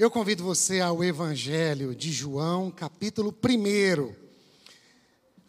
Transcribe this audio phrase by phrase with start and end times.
[0.00, 4.14] Eu convido você ao Evangelho de João, capítulo 1.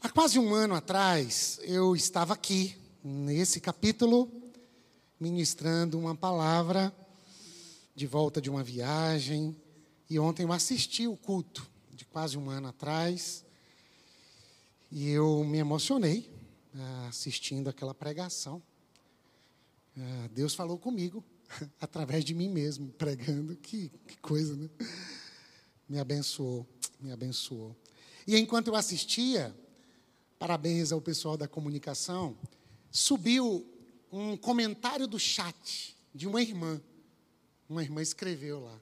[0.01, 4.29] Há quase um ano atrás, eu estava aqui, nesse capítulo,
[5.17, 6.94] ministrando uma palavra
[7.96, 9.56] de volta de uma viagem.
[10.10, 13.46] E ontem eu assisti o culto de quase um ano atrás.
[14.92, 16.30] E eu me emocionei
[16.76, 18.62] ah, assistindo aquela pregação.
[19.98, 21.23] Ah, Deus falou comigo
[21.80, 23.55] através de mim mesmo, pregando.
[23.55, 24.70] Que, que coisa, né?
[25.88, 26.67] Me abençoou,
[26.99, 27.75] me abençoou.
[28.25, 29.55] E enquanto eu assistia,
[30.39, 32.38] parabéns ao pessoal da comunicação,
[32.89, 33.67] subiu
[34.11, 36.81] um comentário do chat de uma irmã.
[37.67, 38.80] Uma irmã escreveu lá.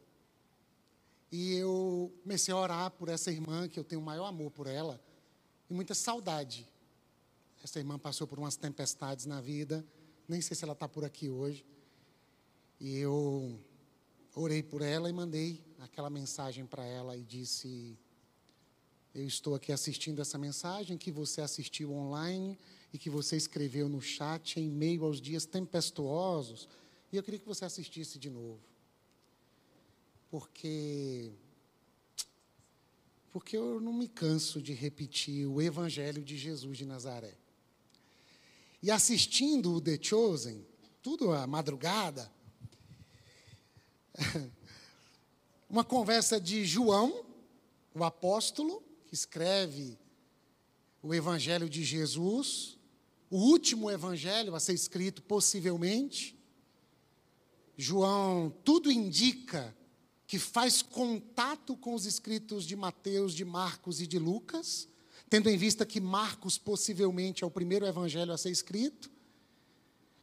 [1.32, 4.66] E eu comecei a orar por essa irmã, que eu tenho o maior amor por
[4.66, 5.00] ela,
[5.70, 6.68] e muita saudade.
[7.64, 9.86] Essa irmã passou por umas tempestades na vida,
[10.28, 11.64] nem sei se ela está por aqui hoje.
[12.80, 13.60] E eu
[14.34, 17.98] orei por ela e mandei aquela mensagem para ela e disse:
[19.14, 22.58] Eu estou aqui assistindo essa mensagem que você assistiu online
[22.94, 26.70] e que você escreveu no chat em meio aos dias tempestuosos.
[27.12, 28.62] E eu queria que você assistisse de novo.
[30.32, 31.32] Porque
[33.32, 37.38] porque eu não me canso de repetir o evangelho de Jesus de Nazaré.
[38.82, 40.66] E assistindo o The Chosen,
[41.02, 42.32] tudo à madrugada,
[45.70, 47.26] uma conversa de João,
[47.94, 49.98] o apóstolo, que escreve
[51.02, 52.78] o Evangelho de Jesus,
[53.30, 56.38] o último Evangelho a ser escrito, possivelmente.
[57.78, 59.76] João, tudo indica
[60.28, 64.88] que faz contato com os escritos de Mateus, de Marcos e de Lucas,
[65.30, 69.10] tendo em vista que Marcos possivelmente é o primeiro evangelho a ser escrito.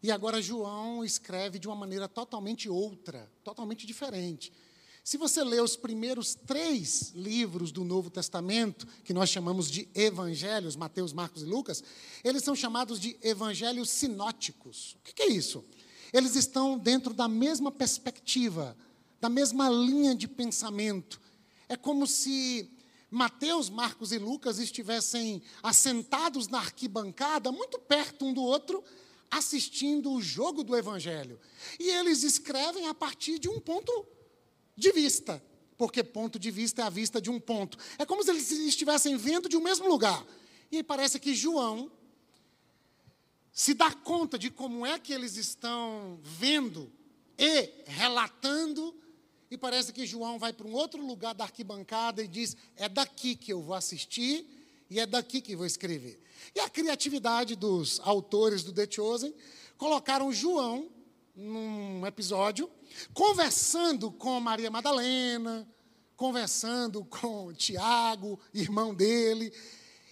[0.02, 4.53] E agora João escreve de uma maneira totalmente outra, totalmente diferente.
[5.06, 10.75] Se você ler os primeiros três livros do Novo Testamento, que nós chamamos de evangelhos,
[10.75, 11.82] Mateus, Marcos e Lucas,
[12.25, 14.97] eles são chamados de evangelhos sinóticos.
[14.98, 15.65] O que é isso?
[16.12, 18.76] Eles estão dentro da mesma perspectiva,
[19.21, 21.21] da mesma linha de pensamento.
[21.69, 22.69] É como se
[23.09, 28.82] Mateus, Marcos e Lucas estivessem assentados na arquibancada, muito perto um do outro,
[29.38, 31.38] assistindo o jogo do Evangelho.
[31.78, 34.06] E eles escrevem a partir de um ponto
[34.76, 35.42] de vista,
[35.76, 37.78] porque ponto de vista é a vista de um ponto.
[37.98, 40.24] É como se eles estivessem vendo de um mesmo lugar.
[40.70, 41.91] E parece que João
[43.52, 46.92] se dá conta de como é que eles estão vendo
[47.38, 48.94] e relatando,
[49.50, 53.36] e parece que João vai para um outro lugar da arquibancada e diz: é daqui
[53.36, 54.47] que eu vou assistir
[54.91, 56.20] e é daqui que vou escrever.
[56.54, 59.34] E a criatividade dos autores do The Chosen
[59.76, 60.91] colocaram João
[61.34, 62.70] num episódio,
[63.12, 65.69] conversando com Maria Madalena,
[66.16, 69.52] conversando com Tiago, irmão dele,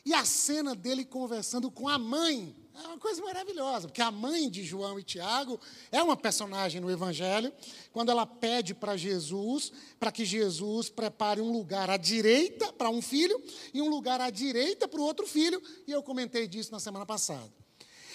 [0.04, 4.50] e a cena dele conversando com a mãe é uma coisa maravilhosa, porque a mãe
[4.50, 5.60] de João e Tiago
[5.92, 7.52] é uma personagem no Evangelho,
[7.92, 13.00] quando ela pede para Jesus, para que Jesus prepare um lugar à direita para um
[13.00, 13.40] filho
[13.72, 17.06] e um lugar à direita para o outro filho, e eu comentei disso na semana
[17.06, 17.52] passada.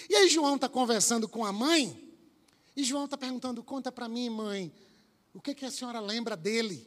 [0.08, 2.10] E aí João está conversando com a mãe,
[2.76, 4.72] e João está perguntando: conta para mim, mãe,
[5.32, 6.86] o que, que a senhora lembra dele?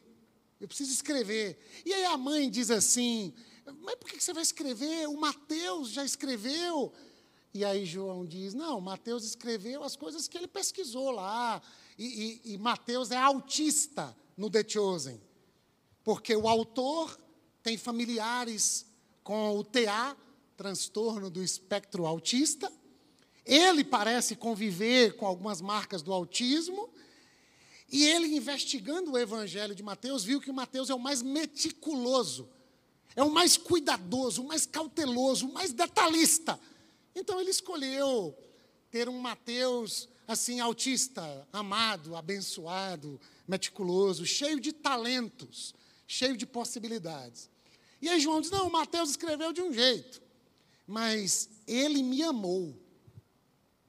[0.60, 1.58] Eu preciso escrever.
[1.86, 3.34] E aí a mãe diz assim:
[3.82, 5.08] mas por que você vai escrever?
[5.08, 6.94] O Mateus já escreveu.
[7.54, 11.62] E aí João diz: não, Mateus escreveu as coisas que ele pesquisou lá.
[11.98, 15.22] E, e, e Mateus é autista no The Chosen,
[16.04, 17.16] porque o autor
[17.62, 18.88] tem familiares
[19.24, 20.18] com o TA,
[20.58, 22.72] transtorno do espectro autista.
[23.46, 26.90] Ele parece conviver com algumas marcas do autismo.
[27.92, 32.50] E ele, investigando o evangelho de Mateus, viu que o Mateus é o mais meticuloso,
[33.16, 36.60] é o mais cuidadoso, o mais cauteloso, o mais detalhista
[37.16, 38.38] então ele escolheu
[38.90, 45.74] ter um Mateus assim autista, amado, abençoado, meticuloso, cheio de talentos,
[46.08, 47.50] cheio de possibilidades.
[48.02, 50.22] E aí João diz: "Não, Mateus escreveu de um jeito,
[50.88, 52.78] mas ele me amou.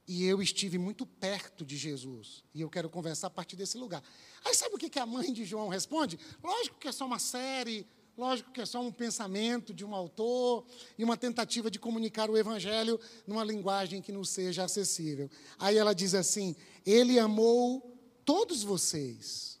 [0.07, 2.43] E eu estive muito perto de Jesus.
[2.53, 4.03] E eu quero conversar a partir desse lugar.
[4.43, 6.19] Aí sabe o que a mãe de João responde?
[6.43, 10.65] Lógico que é só uma série, Lógico que é só um pensamento de um autor
[10.97, 15.29] e uma tentativa de comunicar o evangelho numa linguagem que não seja acessível.
[15.59, 19.59] Aí ela diz assim: Ele amou todos vocês.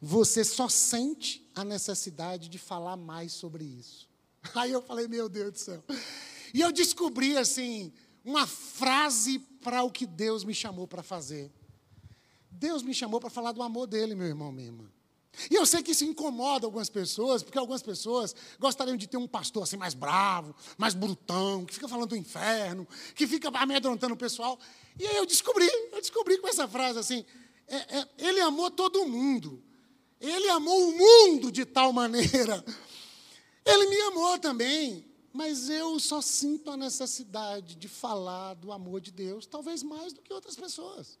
[0.00, 4.08] Você só sente a necessidade de falar mais sobre isso.
[4.54, 5.84] Aí eu falei: Meu Deus do céu.
[6.54, 7.92] E eu descobri assim
[8.24, 11.52] uma frase para o que Deus me chamou para fazer.
[12.50, 14.93] Deus me chamou para falar do amor dele, meu irmão, minha irmã.
[15.50, 19.26] E eu sei que isso incomoda algumas pessoas, porque algumas pessoas gostariam de ter um
[19.26, 24.16] pastor assim mais bravo, mais brutão, que fica falando do inferno, que fica amedrontando o
[24.16, 24.58] pessoal.
[24.98, 27.24] E aí eu descobri, eu descobri com essa frase assim,
[27.66, 29.62] é, é, ele amou todo mundo.
[30.20, 32.64] Ele amou o mundo de tal maneira.
[33.64, 39.10] Ele me amou também, mas eu só sinto a necessidade de falar do amor de
[39.10, 41.18] Deus, talvez mais do que outras pessoas.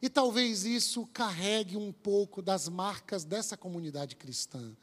[0.00, 4.76] E talvez isso carregue um pouco das marcas dessa comunidade cristã.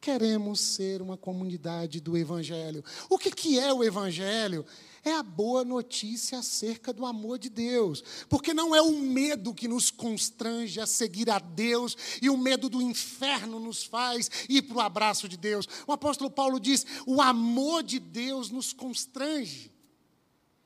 [0.00, 2.84] Queremos ser uma comunidade do Evangelho.
[3.08, 4.64] O que, que é o Evangelho?
[5.04, 8.02] É a boa notícia acerca do amor de Deus.
[8.28, 12.68] Porque não é o medo que nos constrange a seguir a Deus e o medo
[12.68, 15.66] do inferno nos faz ir para o abraço de Deus.
[15.86, 19.70] O apóstolo Paulo diz: o amor de Deus nos constrange.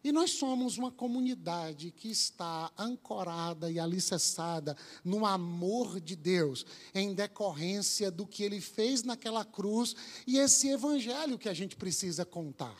[0.04, 7.14] E nós somos uma comunidade que está ancorada e alicerçada no amor de Deus, em
[7.14, 9.96] decorrência do que ele fez naquela cruz
[10.26, 12.76] e esse evangelho que a gente precisa contar.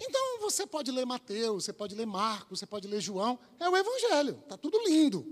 [0.00, 3.76] Então você pode ler Mateus, você pode ler Marcos, você pode ler João, é o
[3.76, 5.26] evangelho, está tudo lindo.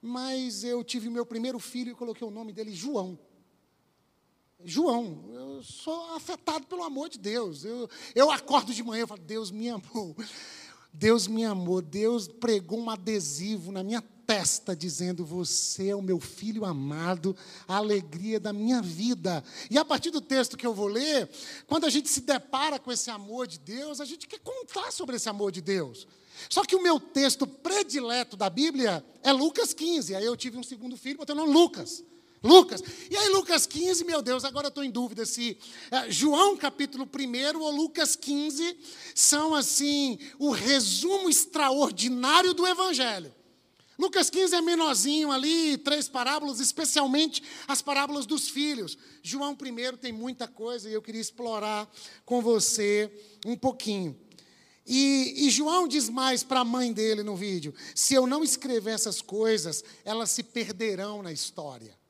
[0.00, 3.16] Mas eu tive meu primeiro filho e coloquei o nome dele João.
[4.64, 7.64] João, eu sou afetado pelo amor de Deus.
[7.64, 10.16] Eu, eu acordo de manhã e falo, Deus me amou.
[10.92, 11.80] Deus me amou.
[11.80, 17.34] Deus pregou um adesivo na minha testa dizendo: Você é o meu filho amado,
[17.66, 19.42] a alegria da minha vida.
[19.70, 21.28] E a partir do texto que eu vou ler,
[21.66, 25.16] quando a gente se depara com esse amor de Deus, a gente quer contar sobre
[25.16, 26.06] esse amor de Deus.
[26.48, 30.14] Só que o meu texto predileto da Bíblia é Lucas 15.
[30.14, 32.04] Aí eu tive um segundo filho, botei o nome Lucas.
[32.42, 32.82] Lucas.
[33.10, 35.56] E aí, Lucas 15, meu Deus, agora estou em dúvida se
[35.90, 38.76] é, João capítulo 1 ou Lucas 15
[39.14, 43.32] são, assim, o resumo extraordinário do Evangelho.
[43.98, 48.98] Lucas 15 é menorzinho ali, três parábolas, especialmente as parábolas dos filhos.
[49.22, 51.88] João 1 tem muita coisa e eu queria explorar
[52.24, 53.08] com você
[53.46, 54.18] um pouquinho.
[54.84, 58.94] E, e João diz mais para a mãe dele no vídeo: se eu não escrever
[58.94, 62.01] essas coisas, elas se perderão na história.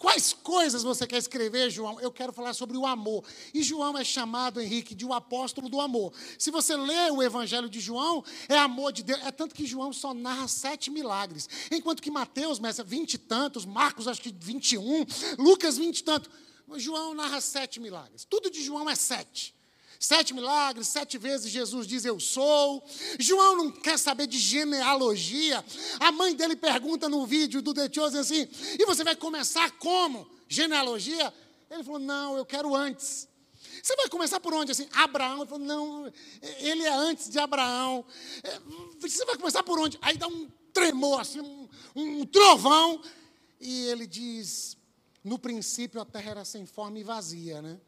[0.00, 2.00] Quais coisas você quer escrever, João?
[2.00, 3.22] Eu quero falar sobre o amor.
[3.52, 6.10] E João é chamado, Henrique, de o um apóstolo do amor.
[6.38, 9.20] Se você lê o Evangelho de João, é amor de Deus.
[9.20, 11.46] É tanto que João só narra sete milagres.
[11.70, 15.04] Enquanto que Mateus, mestre, vinte e tantos, Marcos, acho que vinte e um,
[15.38, 16.32] Lucas, vinte e tantos.
[16.76, 18.24] João narra sete milagres.
[18.24, 19.54] Tudo de João é sete.
[20.02, 22.82] Sete milagres, sete vezes Jesus diz eu sou.
[23.18, 25.62] João não quer saber de genealogia.
[26.00, 28.48] A mãe dele pergunta no vídeo do The Chosen assim:
[28.78, 30.26] e você vai começar como?
[30.48, 31.30] Genealogia?
[31.70, 33.28] Ele falou: não, eu quero antes.
[33.82, 34.72] Você vai começar por onde?
[34.72, 35.42] Assim, Abraão.
[35.42, 36.12] Ele falou: não,
[36.60, 38.02] ele é antes de Abraão.
[38.42, 38.58] É,
[38.98, 39.98] você vai começar por onde?
[40.00, 43.02] Aí dá um tremor, assim, um, um trovão.
[43.60, 44.78] E ele diz:
[45.22, 47.78] no princípio a terra era sem forma e vazia, né?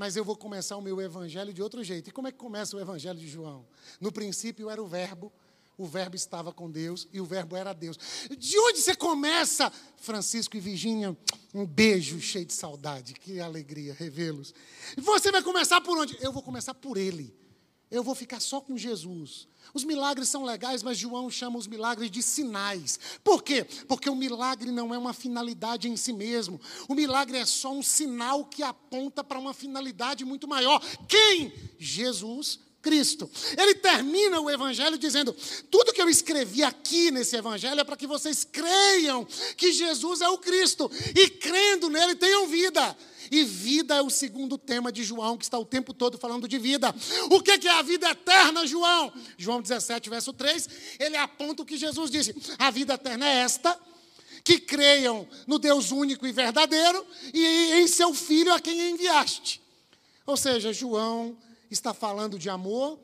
[0.00, 2.08] Mas eu vou começar o meu evangelho de outro jeito.
[2.08, 3.66] E como é que começa o evangelho de João?
[4.00, 5.30] No princípio era o Verbo,
[5.76, 7.98] o Verbo estava com Deus e o Verbo era Deus.
[8.38, 9.70] De onde você começa?
[9.98, 11.14] Francisco e Virgínia,
[11.52, 14.54] um beijo cheio de saudade, que alegria revê-los.
[14.96, 16.16] Você vai começar por onde?
[16.22, 17.36] Eu vou começar por Ele.
[17.90, 19.49] Eu vou ficar só com Jesus.
[19.72, 22.98] Os milagres são legais, mas João chama os milagres de sinais.
[23.22, 23.64] Por quê?
[23.86, 26.60] Porque o milagre não é uma finalidade em si mesmo.
[26.88, 30.80] O milagre é só um sinal que aponta para uma finalidade muito maior.
[31.06, 31.52] Quem?
[31.78, 33.30] Jesus Cristo.
[33.56, 35.34] Ele termina o evangelho dizendo:
[35.70, 40.28] tudo que eu escrevi aqui nesse evangelho é para que vocês creiam que Jesus é
[40.28, 42.96] o Cristo e crendo nele tenham vida.
[43.30, 46.58] E vida é o segundo tema de João, que está o tempo todo falando de
[46.58, 46.92] vida.
[47.30, 49.12] O que é a vida eterna, João?
[49.38, 50.68] João 17, verso 3,
[50.98, 53.78] ele aponta o que Jesus disse: a vida eterna é esta,
[54.42, 59.60] que creiam no Deus único e verdadeiro e em seu Filho a quem enviaste.
[60.26, 61.36] Ou seja, João
[61.70, 62.98] está falando de amor,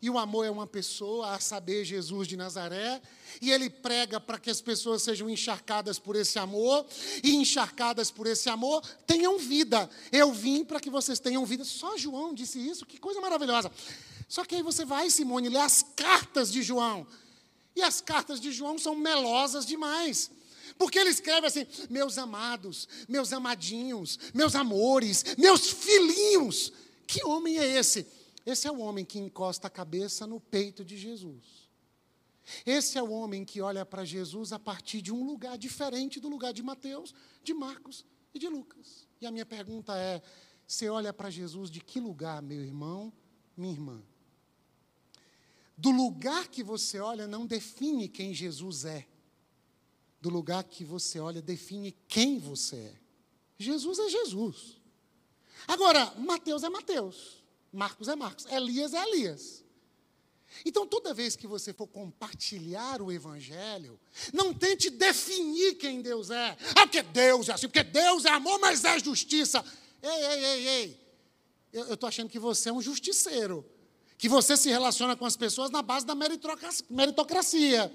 [0.00, 3.00] e o amor é uma pessoa, a saber, Jesus de Nazaré,
[3.40, 6.84] e ele prega para que as pessoas sejam encharcadas por esse amor,
[7.22, 9.88] e encharcadas por esse amor, tenham vida.
[10.10, 11.64] Eu vim para que vocês tenham vida.
[11.64, 13.70] Só João disse isso, que coisa maravilhosa.
[14.28, 17.06] Só que aí você vai, Simone, ler as cartas de João.
[17.76, 20.30] E as cartas de João são melosas demais.
[20.76, 26.72] Porque ele escreve assim: meus amados, meus amadinhos, meus amores, meus filhinhos.
[27.12, 28.06] Que homem é esse?
[28.46, 31.68] Esse é o homem que encosta a cabeça no peito de Jesus.
[32.64, 36.30] Esse é o homem que olha para Jesus a partir de um lugar diferente do
[36.30, 37.14] lugar de Mateus,
[37.44, 39.06] de Marcos e de Lucas.
[39.20, 40.22] E a minha pergunta é:
[40.66, 43.12] você olha para Jesus de que lugar, meu irmão,
[43.54, 44.02] minha irmã?
[45.76, 49.06] Do lugar que você olha não define quem Jesus é.
[50.18, 53.00] do lugar que você olha, define quem você é.
[53.58, 54.81] Jesus é Jesus.
[55.66, 57.42] Agora, Mateus é Mateus,
[57.72, 59.62] Marcos é Marcos, Elias é Elias.
[60.64, 63.98] Então, toda vez que você for compartilhar o Evangelho,
[64.32, 66.56] não tente definir quem Deus é.
[66.76, 69.64] Ah, porque Deus é assim, porque Deus é amor, mas é justiça.
[70.02, 71.02] Ei, ei, ei, ei.
[71.72, 73.64] Eu estou achando que você é um justiceiro
[74.22, 77.92] que você se relaciona com as pessoas na base da meritocracia,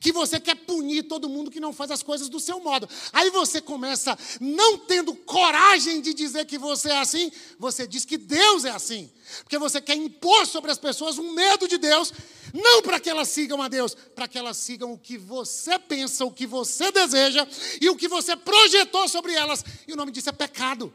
[0.00, 2.88] que você quer punir todo mundo que não faz as coisas do seu modo.
[3.12, 7.30] Aí você começa, não tendo coragem de dizer que você é assim,
[7.60, 9.08] você diz que Deus é assim,
[9.44, 12.12] porque você quer impor sobre as pessoas um medo de Deus,
[12.52, 16.24] não para que elas sigam a Deus, para que elas sigam o que você pensa,
[16.24, 17.46] o que você deseja
[17.80, 20.92] e o que você projetou sobre elas, e o nome disso é pecado.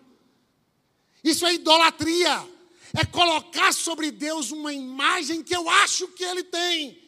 [1.24, 2.52] Isso é idolatria
[2.96, 7.02] é colocar sobre Deus uma imagem que eu acho que ele tem.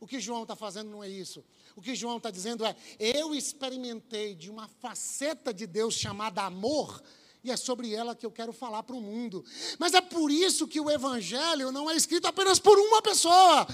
[0.00, 1.44] O que João está fazendo não é isso.
[1.74, 7.02] O que João está dizendo é: eu experimentei de uma faceta de Deus chamada amor,
[7.44, 9.44] e é sobre ela que eu quero falar para o mundo.
[9.78, 13.66] Mas é por isso que o Evangelho não é escrito apenas por uma pessoa.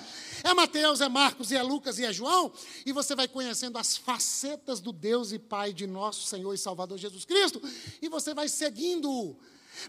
[0.42, 2.52] É Mateus, é Marcos, é Lucas e é João,
[2.84, 6.98] e você vai conhecendo as facetas do Deus e Pai de nosso Senhor e Salvador
[6.98, 7.62] Jesus Cristo,
[8.00, 9.38] e você vai seguindo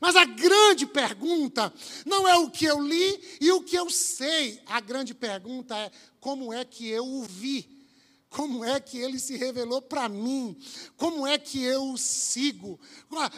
[0.01, 1.73] mas a grande pergunta
[2.05, 4.61] não é o que eu li e o que eu sei.
[4.65, 7.73] A grande pergunta é como é que eu o vi?
[8.33, 10.57] Como é que ele se revelou para mim?
[10.97, 12.79] Como é que eu o sigo?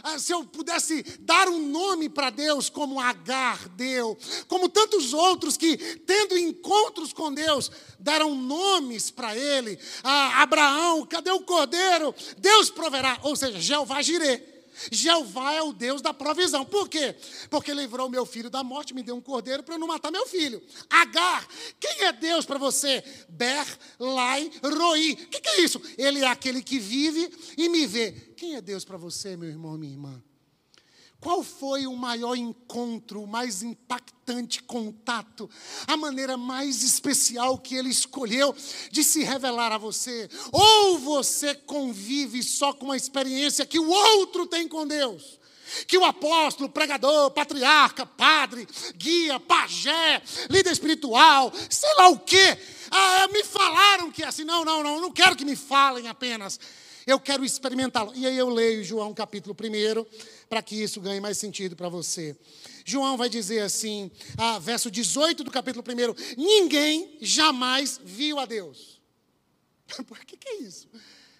[0.01, 5.57] Ah, se eu pudesse dar um nome para Deus, como Agar deu, como tantos outros
[5.57, 9.77] que, tendo encontros com Deus, deram nomes para ele.
[10.01, 12.15] Ah, Abraão, cadê o cordeiro?
[12.37, 13.19] Deus proverá.
[13.23, 14.54] Ou seja, Jeová Jireh.
[14.91, 16.65] Jeová é o Deus da provisão.
[16.65, 17.15] Por quê?
[17.49, 20.27] Porque livrou meu filho da morte, me deu um cordeiro para eu não matar meu
[20.27, 20.61] filho.
[20.89, 21.47] Agar,
[21.79, 23.03] quem é Deus para você?
[23.29, 23.65] Ber,
[23.99, 25.13] Lai, Roi.
[25.13, 25.81] O que, que é isso?
[25.97, 28.11] Ele é aquele que vive e me vê.
[28.35, 30.23] Quem é Deus para você, meu irmão, minha irmã?
[31.19, 35.49] Qual foi o maior encontro, o mais impactante contato,
[35.87, 38.55] a maneira mais especial que ele escolheu
[38.91, 40.29] de se revelar a você?
[40.51, 45.39] Ou você convive só com a experiência que o outro tem com Deus?
[45.87, 52.57] que o apóstolo, pregador, patriarca, padre, guia, pajé, líder espiritual, sei lá o quê,
[52.91, 54.43] ah, me falaram que é assim.
[54.43, 56.59] Não, não, não, não quero que me falem apenas.
[57.05, 58.11] Eu quero experimentá-lo.
[58.15, 60.05] E aí eu leio João capítulo 1,
[60.49, 62.35] para que isso ganhe mais sentido para você.
[62.83, 69.01] João vai dizer assim, ah, verso 18 do capítulo 1: Ninguém jamais viu a Deus.
[70.07, 70.87] Por que, que é isso?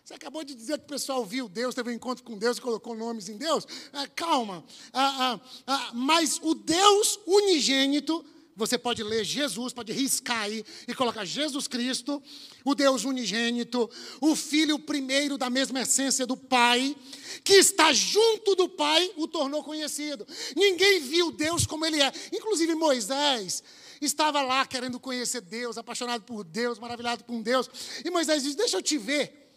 [0.03, 2.61] Você acabou de dizer que o pessoal viu Deus, teve um encontro com Deus e
[2.61, 3.65] colocou nomes em Deus.
[3.91, 4.63] Ah, calma.
[4.93, 8.23] Ah, ah, ah mas o Deus unigênito
[8.55, 12.23] você pode ler Jesus, pode riscar aí e colocar Jesus Cristo,
[12.63, 13.89] o Deus unigênito,
[14.21, 16.95] o Filho primeiro da mesma essência do Pai,
[17.43, 20.25] que está junto do Pai, o tornou conhecido.
[20.55, 23.61] Ninguém viu Deus como ele é, inclusive Moisés.
[24.01, 27.69] Estava lá querendo conhecer Deus, apaixonado por Deus, maravilhado por Deus.
[28.03, 29.51] E Moisés diz: Deixa eu te ver,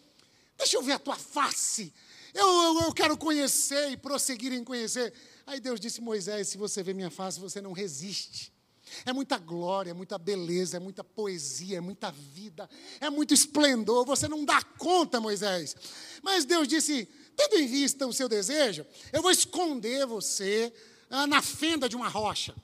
[0.57, 1.93] deixa eu ver a tua face.
[2.33, 5.13] Eu, eu, eu quero conhecer e prosseguir em conhecer.
[5.45, 8.58] Aí Deus disse: Moisés, se você vê minha face, você não resiste.
[9.05, 12.69] É muita glória, é muita beleza, é muita poesia, é muita vida,
[12.99, 14.05] é muito esplendor.
[14.05, 15.75] Você não dá conta, Moisés.
[16.21, 20.73] Mas Deus disse: tendo em vista o seu desejo, eu vou esconder você
[21.09, 22.55] ah, na fenda de uma rocha.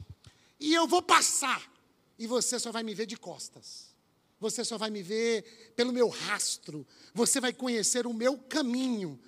[0.60, 1.72] E eu vou passar.
[2.18, 3.94] E você só vai me ver de costas.
[4.40, 6.86] Você só vai me ver pelo meu rastro.
[7.14, 9.20] Você vai conhecer o meu caminho.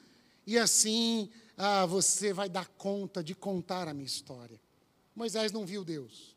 [0.45, 4.61] E assim ah, você vai dar conta de contar a minha história.
[5.15, 6.36] Moisés não viu Deus.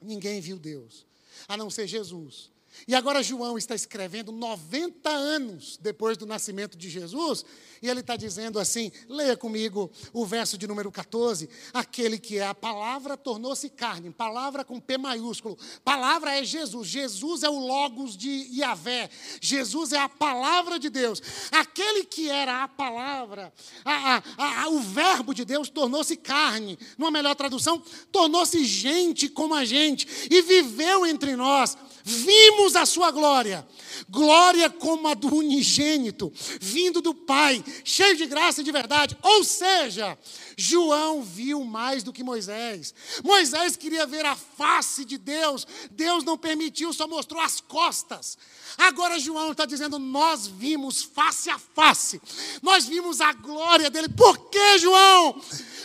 [0.00, 1.06] Ninguém viu Deus,
[1.46, 2.49] a não ser Jesus.
[2.86, 7.44] E agora João está escrevendo 90 anos depois do nascimento de Jesus,
[7.82, 11.48] e ele está dizendo assim: leia comigo o verso de número 14.
[11.72, 15.58] Aquele que é a palavra tornou-se carne, palavra com P maiúsculo.
[15.84, 16.88] Palavra é Jesus.
[16.88, 19.10] Jesus é o Logos de Yahvé.
[19.40, 21.22] Jesus é a palavra de Deus.
[21.52, 23.52] Aquele que era a palavra,
[23.84, 26.78] a, a, a, o Verbo de Deus tornou-se carne.
[26.98, 31.76] Numa melhor tradução, tornou-se gente como a gente e viveu entre nós
[32.10, 33.66] vimos a sua glória,
[34.08, 39.16] glória como a do unigênito, vindo do Pai, cheio de graça e de verdade.
[39.22, 40.18] Ou seja,
[40.60, 42.94] João viu mais do que Moisés.
[43.24, 48.36] Moisés queria ver a face de Deus, Deus não permitiu, só mostrou as costas.
[48.76, 52.20] Agora João está dizendo: nós vimos face a face,
[52.62, 54.10] nós vimos a glória dele.
[54.10, 55.40] Por que, João?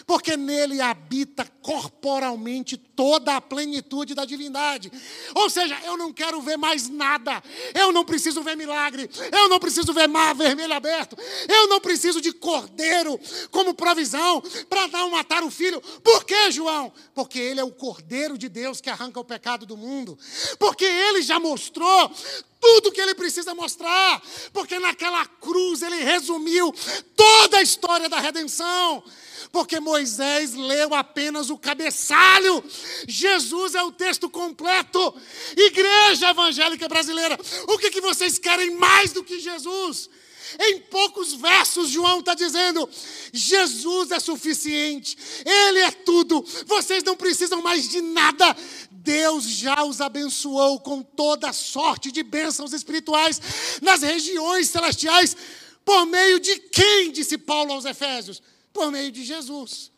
[0.05, 4.91] Porque nele habita corporalmente toda a plenitude da divindade.
[5.33, 7.41] Ou seja, eu não quero ver mais nada.
[7.73, 9.09] Eu não preciso ver milagre.
[9.31, 11.17] Eu não preciso ver mar vermelho aberto.
[11.49, 15.81] Eu não preciso de cordeiro como provisão para não matar o filho.
[16.03, 16.91] Por que, João?
[17.13, 20.17] Porque ele é o cordeiro de Deus que arranca o pecado do mundo.
[20.59, 22.11] Porque ele já mostrou
[22.59, 26.73] tudo que ele precisa mostrar, porque naquela cruz ele resumiu
[27.15, 29.03] toda a história da redenção.
[29.51, 32.63] Porque Moisés leu apenas o cabeçalho,
[33.07, 35.15] Jesus é o texto completo.
[35.55, 40.09] Igreja evangélica brasileira, o que, que vocês querem mais do que Jesus?
[40.59, 42.89] Em poucos versos, João está dizendo:
[43.33, 48.55] Jesus é suficiente, Ele é tudo, vocês não precisam mais de nada.
[48.91, 53.39] Deus já os abençoou com toda sorte de bênçãos espirituais
[53.81, 55.37] nas regiões celestiais.
[55.85, 58.41] Por meio de quem, disse Paulo aos Efésios?
[58.73, 59.91] Por meio de Jesus.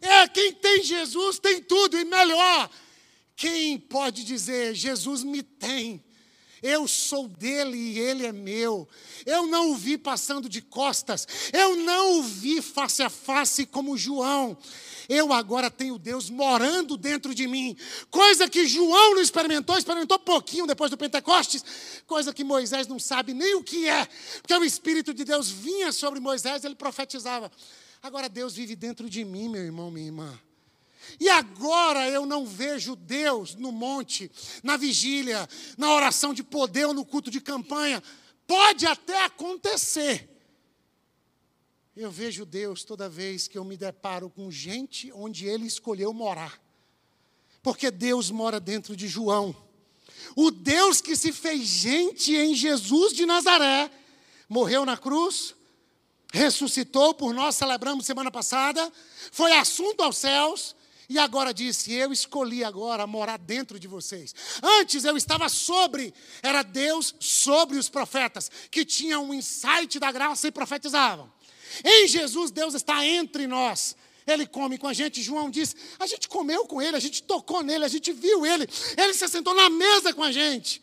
[0.00, 2.70] É, quem tem Jesus tem tudo e melhor.
[3.36, 6.02] Quem pode dizer, Jesus me tem?
[6.66, 8.88] Eu sou dele e ele é meu.
[9.24, 11.24] Eu não o vi passando de costas.
[11.52, 14.58] Eu não o vi face a face como João.
[15.08, 17.76] Eu agora tenho Deus morando dentro de mim.
[18.10, 21.64] Coisa que João não experimentou, experimentou pouquinho depois do Pentecostes.
[22.04, 24.04] Coisa que Moisés não sabe nem o que é.
[24.42, 27.48] Porque o Espírito de Deus vinha sobre Moisés, ele profetizava.
[28.02, 30.36] Agora Deus vive dentro de mim, meu irmão, minha irmã.
[31.18, 34.30] E agora eu não vejo Deus no monte,
[34.62, 38.02] na vigília, na oração de poder ou no culto de campanha.
[38.46, 40.28] Pode até acontecer.
[41.96, 46.60] Eu vejo Deus toda vez que eu me deparo com gente onde Ele escolheu morar.
[47.62, 49.56] Porque Deus mora dentro de João.
[50.36, 53.90] O Deus que se fez gente em Jesus de Nazaré,
[54.48, 55.54] morreu na cruz,
[56.32, 58.92] ressuscitou por nós, celebramos semana passada,
[59.32, 60.75] foi assunto aos céus,
[61.08, 64.34] e agora disse: Eu escolhi agora morar dentro de vocês.
[64.62, 70.48] Antes eu estava sobre, era Deus sobre os profetas, que tinham um insight da graça
[70.48, 71.32] e profetizavam.
[71.84, 73.96] Em Jesus, Deus está entre nós.
[74.26, 75.22] Ele come com a gente.
[75.22, 78.66] João disse: A gente comeu com ele, a gente tocou nele, a gente viu ele.
[78.96, 80.82] Ele se sentou na mesa com a gente.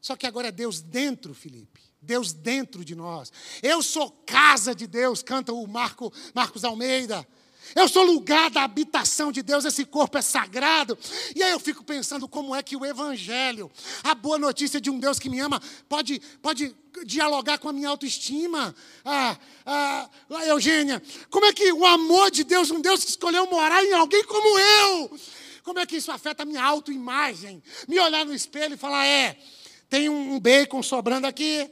[0.00, 1.80] Só que agora é Deus dentro, Felipe.
[2.00, 3.32] Deus dentro de nós.
[3.62, 7.26] Eu sou casa de Deus, canta o Marco, Marcos Almeida.
[7.74, 10.96] Eu sou lugar da habitação de Deus, esse corpo é sagrado.
[11.34, 13.70] E aí eu fico pensando como é que o Evangelho,
[14.02, 16.74] a boa notícia de um Deus que me ama, pode, pode
[17.04, 18.74] dialogar com a minha autoestima.
[19.04, 20.08] Ah, ah,
[20.46, 24.24] Eugênia, como é que o amor de Deus, um Deus que escolheu morar em alguém
[24.24, 25.18] como eu,
[25.62, 27.62] como é que isso afeta a minha autoimagem?
[27.88, 29.36] Me olhar no espelho e falar: é,
[29.88, 31.68] tem um bacon sobrando aqui,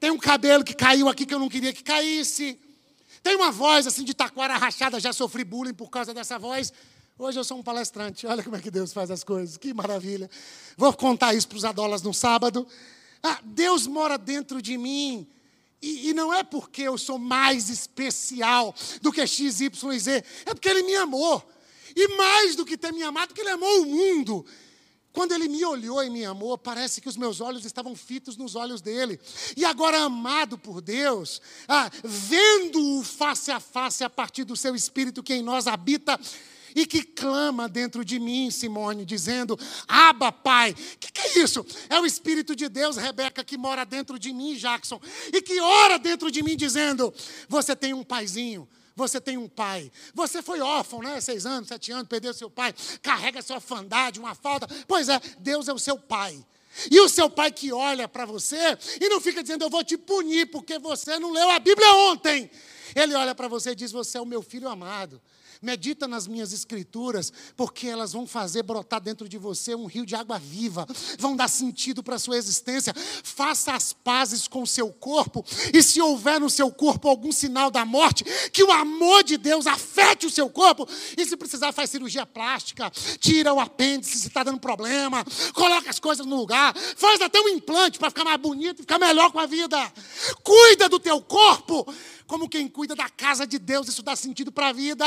[0.00, 2.58] tem um cabelo que caiu aqui que eu não queria que caísse.
[3.26, 6.72] Tem uma voz assim de taquara rachada, já sofri bullying por causa dessa voz.
[7.18, 10.30] Hoje eu sou um palestrante, olha como é que Deus faz as coisas, que maravilha.
[10.76, 12.64] Vou contar isso para os adolas no sábado.
[13.20, 15.26] Ah, Deus mora dentro de mim.
[15.82, 20.54] E, e, não é porque eu sou mais especial do que X, Y, Z, é
[20.54, 21.44] porque Ele me amou.
[21.96, 24.46] E mais do que ter me amado, porque Ele amou o mundo.
[25.16, 28.54] Quando ele me olhou e me amou, parece que os meus olhos estavam fitos nos
[28.54, 29.18] olhos dele.
[29.56, 35.22] E agora, amado por Deus, ah, vendo-o face a face a partir do seu espírito
[35.22, 36.20] que em nós habita,
[36.74, 40.72] e que clama dentro de mim, Simone, dizendo: Aba, Pai.
[40.72, 41.64] O que, que, é isso?
[41.88, 45.00] É o Espírito de Deus, Rebeca, que mora dentro de mim, Jackson,
[45.32, 47.14] e que ora dentro de mim, dizendo:
[47.48, 49.92] Você tem um paizinho, você tem um pai.
[50.14, 51.20] Você foi órfão, né?
[51.20, 54.66] Seis anos, sete anos, perdeu seu pai, carrega sua orfandade, uma falta.
[54.88, 56.42] Pois é, Deus é o seu pai.
[56.90, 58.56] E o seu pai que olha para você
[59.00, 62.50] e não fica dizendo, eu vou te punir porque você não leu a Bíblia ontem.
[62.94, 65.20] Ele olha para você e diz, você é o meu filho amado.
[65.62, 70.14] Medita nas minhas escrituras, porque elas vão fazer brotar dentro de você um rio de
[70.14, 70.86] água viva,
[71.18, 72.94] vão dar sentido para a sua existência.
[73.22, 77.70] Faça as pazes com o seu corpo, e se houver no seu corpo algum sinal
[77.70, 81.90] da morte, que o amor de Deus afete o seu corpo, e se precisar, faz
[81.90, 87.20] cirurgia plástica, tira o apêndice se está dando problema, coloca as coisas no lugar, faz
[87.20, 89.92] até um implante para ficar mais bonito, ficar melhor com a vida.
[90.42, 91.86] Cuida do teu corpo
[92.26, 95.04] como quem cuida da casa de Deus, isso dá sentido para a vida.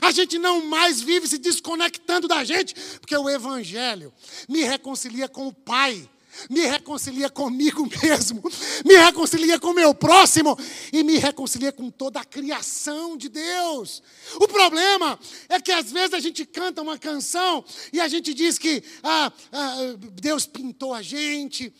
[0.00, 4.12] A gente não mais vive se desconectando da gente, porque o Evangelho
[4.48, 6.08] me reconcilia com o Pai
[6.50, 8.42] me reconcilia comigo mesmo,
[8.84, 10.56] me reconcilia com o meu próximo
[10.92, 14.02] e me reconcilia com toda a criação de Deus.
[14.34, 18.58] O problema é que às vezes a gente canta uma canção e a gente diz
[18.58, 19.76] que ah, ah,
[20.12, 21.72] Deus pintou a gente,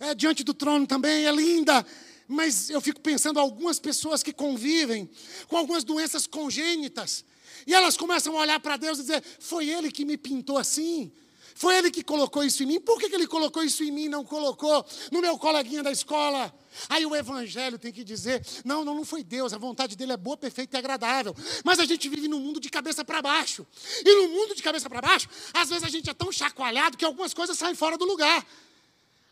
[0.00, 1.84] é, diante do trono também é linda,
[2.28, 5.08] mas eu fico pensando algumas pessoas que convivem
[5.48, 7.24] com algumas doenças congênitas.
[7.66, 11.10] E elas começam a olhar para Deus e dizer: Foi Ele que me pintou assim.
[11.58, 12.78] Foi ele que colocou isso em mim.
[12.80, 15.90] Por que, que ele colocou isso em mim e não colocou no meu coleguinha da
[15.90, 16.54] escola?
[16.88, 20.16] Aí o evangelho tem que dizer: não, não, não foi Deus, a vontade dele é
[20.16, 21.34] boa, perfeita e agradável.
[21.64, 23.66] Mas a gente vive num mundo de cabeça para baixo.
[24.04, 27.04] E no mundo de cabeça para baixo, às vezes a gente é tão chacoalhado que
[27.04, 28.46] algumas coisas saem fora do lugar.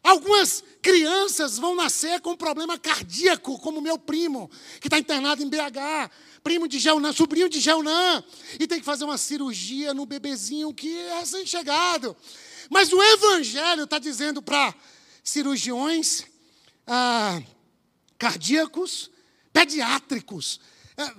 [0.06, 4.48] Algumas crianças vão nascer com problema cardíaco, como meu primo,
[4.80, 6.12] que está internado em BH,
[6.44, 8.22] primo de Geunã, sobrinho de Geunã,
[8.60, 12.16] e tem que fazer uma cirurgia no bebezinho que é recém-chegado.
[12.70, 14.72] Mas o Evangelho está dizendo para
[15.24, 16.24] cirurgiões
[16.86, 17.42] ah,
[18.16, 19.10] cardíacos,
[19.52, 20.60] pediátricos,
[20.96, 21.14] ah,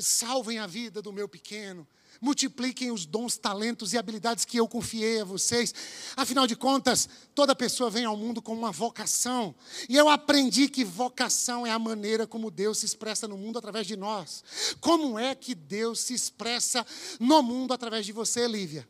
[0.00, 1.86] salvem a vida do meu pequeno,
[2.20, 5.74] multipliquem os dons, talentos e habilidades que eu confiei a vocês.
[6.16, 9.54] Afinal de contas, toda pessoa vem ao mundo com uma vocação.
[9.88, 13.86] E eu aprendi que vocação é a maneira como Deus se expressa no mundo através
[13.86, 14.44] de nós.
[14.80, 16.86] Como é que Deus se expressa
[17.20, 18.88] no mundo através de você, Lívia?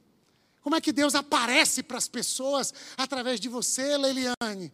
[0.63, 4.73] Como é que Deus aparece para as pessoas através de você, Leiliane?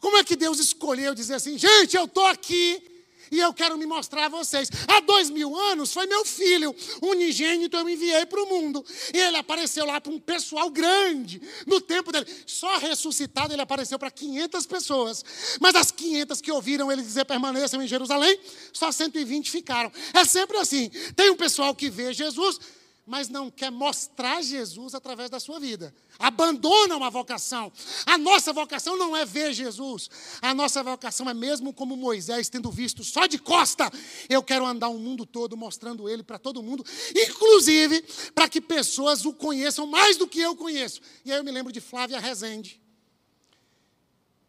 [0.00, 2.93] Como é que Deus escolheu dizer assim, gente, eu estou aqui
[3.30, 4.68] e eu quero me mostrar a vocês.
[4.88, 8.84] Há dois mil anos foi meu filho, unigênito, eu enviei para o mundo.
[9.12, 12.26] E ele apareceu lá para um pessoal grande, no tempo dele.
[12.46, 15.24] Só ressuscitado ele apareceu para 500 pessoas.
[15.60, 18.38] Mas as 500 que ouviram ele dizer permaneçam em Jerusalém,
[18.72, 19.90] só 120 ficaram.
[20.12, 20.90] É sempre assim.
[21.16, 22.58] Tem um pessoal que vê Jesus
[23.06, 25.94] mas não quer mostrar Jesus através da sua vida.
[26.18, 27.70] Abandona uma vocação.
[28.06, 30.08] A nossa vocação não é ver Jesus.
[30.40, 33.90] A nossa vocação é mesmo como Moisés, tendo visto só de costa.
[34.28, 38.02] Eu quero andar o mundo todo mostrando ele para todo mundo, inclusive
[38.34, 41.00] para que pessoas o conheçam mais do que eu conheço.
[41.24, 42.80] E aí eu me lembro de Flávia Rezende,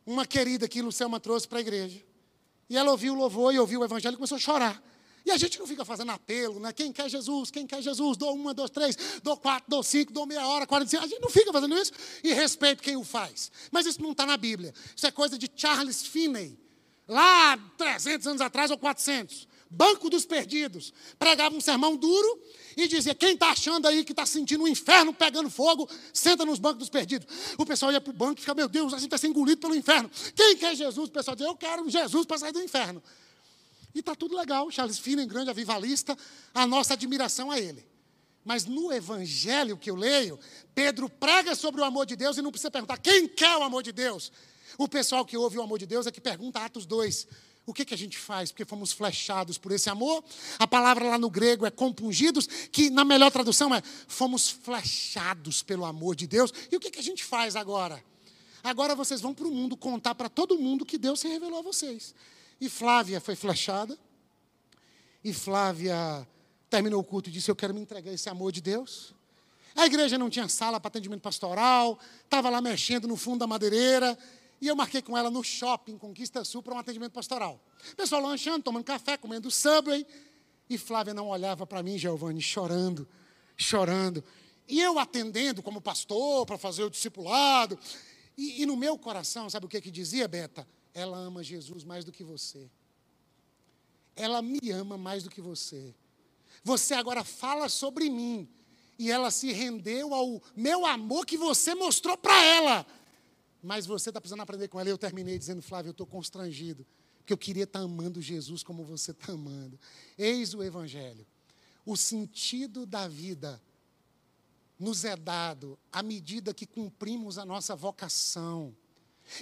[0.05, 2.01] uma querida que Lucelma trouxe para a igreja.
[2.69, 4.81] E ela ouviu o louvor e ouviu o evangelho e começou a chorar.
[5.25, 6.71] E a gente não fica fazendo apelo, né?
[6.71, 7.49] Quem quer Jesus?
[7.49, 8.15] Quem quer Jesus?
[8.15, 11.03] Dou uma, dou três, dou quatro, dou cinco, dou meia hora, quarenta e cinco.
[11.03, 11.91] A gente não fica fazendo isso
[12.23, 13.51] e respeito quem o faz.
[13.71, 14.71] Mas isso não está na Bíblia.
[14.95, 16.59] Isso é coisa de Charles Finney.
[17.07, 19.47] Lá 300 anos atrás ou 400.
[19.67, 20.93] Banco dos perdidos.
[21.17, 22.41] Pregava um sermão duro
[22.77, 26.59] e dizia: quem está achando aí que está sentindo o inferno pegando fogo, senta nos
[26.59, 27.27] bancos dos perdidos.
[27.57, 29.59] O pessoal ia para o banco e fica: meu Deus, a gente está sendo engolido
[29.59, 30.09] pelo inferno.
[30.35, 31.09] Quem quer Jesus?
[31.09, 33.01] O pessoal dizia: eu quero Jesus para sair do inferno.
[33.95, 34.69] E está tudo legal.
[34.69, 36.17] Charles Finney, grande avivalista,
[36.53, 37.87] a nossa admiração a ele.
[38.43, 40.37] Mas no evangelho que eu leio,
[40.75, 43.81] Pedro prega sobre o amor de Deus e não precisa perguntar quem quer o amor
[43.81, 44.31] de Deus.
[44.77, 47.27] O pessoal que ouve o amor de Deus é que pergunta Atos 2.
[47.65, 48.51] O que, que a gente faz?
[48.51, 50.23] Porque fomos flechados por esse amor.
[50.59, 55.85] A palavra lá no grego é compungidos, que na melhor tradução é fomos flechados pelo
[55.85, 56.53] amor de Deus.
[56.71, 58.03] E o que, que a gente faz agora?
[58.63, 61.63] Agora vocês vão para o mundo contar para todo mundo que Deus se revelou a
[61.63, 62.13] vocês.
[62.59, 63.97] E Flávia foi flechada.
[65.23, 66.27] E Flávia
[66.69, 69.13] terminou o culto e disse: Eu quero me entregar a esse amor de Deus.
[69.75, 74.17] A igreja não tinha sala para atendimento pastoral, estava lá mexendo no fundo da madeireira.
[74.61, 77.59] E eu marquei com ela no shopping Conquista Sul para um atendimento pastoral.
[77.97, 80.05] Pessoal lanchando, tomando café, comendo subway.
[80.69, 83.07] E Flávia não olhava para mim, Giovanni, chorando,
[83.57, 84.23] chorando.
[84.67, 87.77] E eu atendendo como pastor para fazer o discipulado.
[88.37, 90.67] E, e, no meu coração, sabe o que, que dizia, Beta?
[90.95, 92.71] Ela ama Jesus mais do que você.
[94.15, 95.93] Ela me ama mais do que você.
[96.63, 98.49] Você agora fala sobre mim.
[98.97, 102.87] E ela se rendeu ao meu amor que você mostrou para ela.
[103.61, 104.87] Mas você está precisando aprender com ela.
[104.87, 106.87] E eu terminei dizendo, Flávio, eu estou constrangido.
[107.17, 109.77] Porque eu queria estar tá amando Jesus como você está amando.
[110.17, 111.27] Eis o Evangelho.
[111.85, 113.61] O sentido da vida
[114.79, 118.73] nos é dado à medida que cumprimos a nossa vocação.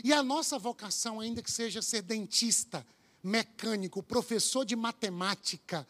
[0.04, 2.86] E a nossa vocação, ainda que seja ser dentista,
[3.24, 5.88] mecânico, professor de matemática,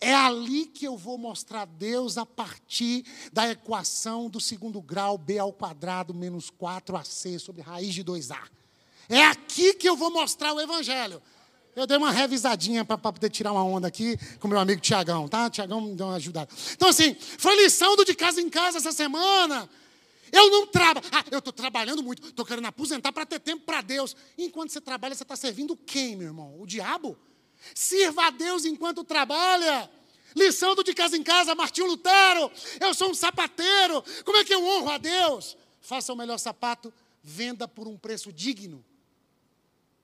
[0.00, 5.38] é ali que eu vou mostrar Deus a partir da equação do segundo grau, B
[5.38, 8.40] ao quadrado menos 4AC sobre raiz de 2A.
[9.10, 11.22] É aqui que eu vou mostrar o Evangelho.
[11.76, 15.50] Eu dei uma revisadinha para poder tirar uma onda aqui com meu amigo Tiagão, tá?
[15.50, 16.50] Tiagão me deu uma ajudada.
[16.72, 19.68] Então, assim, foi lição do de casa em casa essa semana.
[20.32, 21.06] Eu não trabalho.
[21.12, 24.16] Ah, eu estou trabalhando muito, estou querendo aposentar para ter tempo para Deus.
[24.36, 26.60] Enquanto você trabalha, você está servindo quem, meu irmão?
[26.60, 27.16] O diabo?
[27.74, 29.90] Sirva a Deus enquanto trabalha.
[30.34, 32.50] Lição do de casa em casa, Martinho Lutero.
[32.80, 34.02] Eu sou um sapateiro.
[34.24, 35.56] Como é que eu honro a Deus?
[35.80, 38.84] Faça o melhor sapato, venda por um preço digno.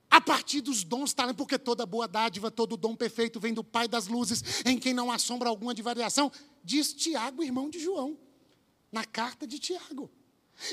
[0.09, 3.89] A partir dos dons, talentos, porque toda boa dádiva, todo dom perfeito vem do Pai
[3.89, 6.31] das luzes, em quem não há sombra alguma de variação,
[6.63, 8.17] diz Tiago, irmão de João,
[8.91, 10.11] na carta de Tiago.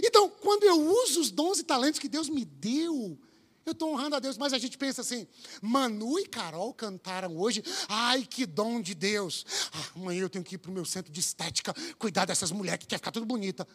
[0.03, 3.19] Então, quando eu uso os dons e talentos que Deus me deu,
[3.65, 5.27] eu estou honrando a Deus, mas a gente pensa assim:
[5.61, 9.45] Manu e Carol cantaram hoje, ai que dom de Deus.
[9.71, 12.79] Ah, amanhã eu tenho que ir para o meu centro de estética, cuidar dessas mulheres
[12.79, 13.67] que querem ficar tudo bonita.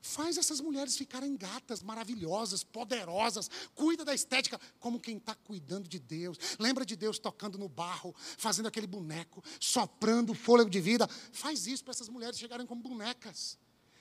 [0.00, 3.50] Faz essas mulheres ficarem gatas, maravilhosas, poderosas.
[3.74, 6.38] Cuida da estética, como quem está cuidando de Deus.
[6.58, 11.08] Lembra de Deus tocando no barro, fazendo aquele boneco, soprando fôlego de vida.
[11.32, 13.58] Faz isso para essas mulheres chegarem como bonecas.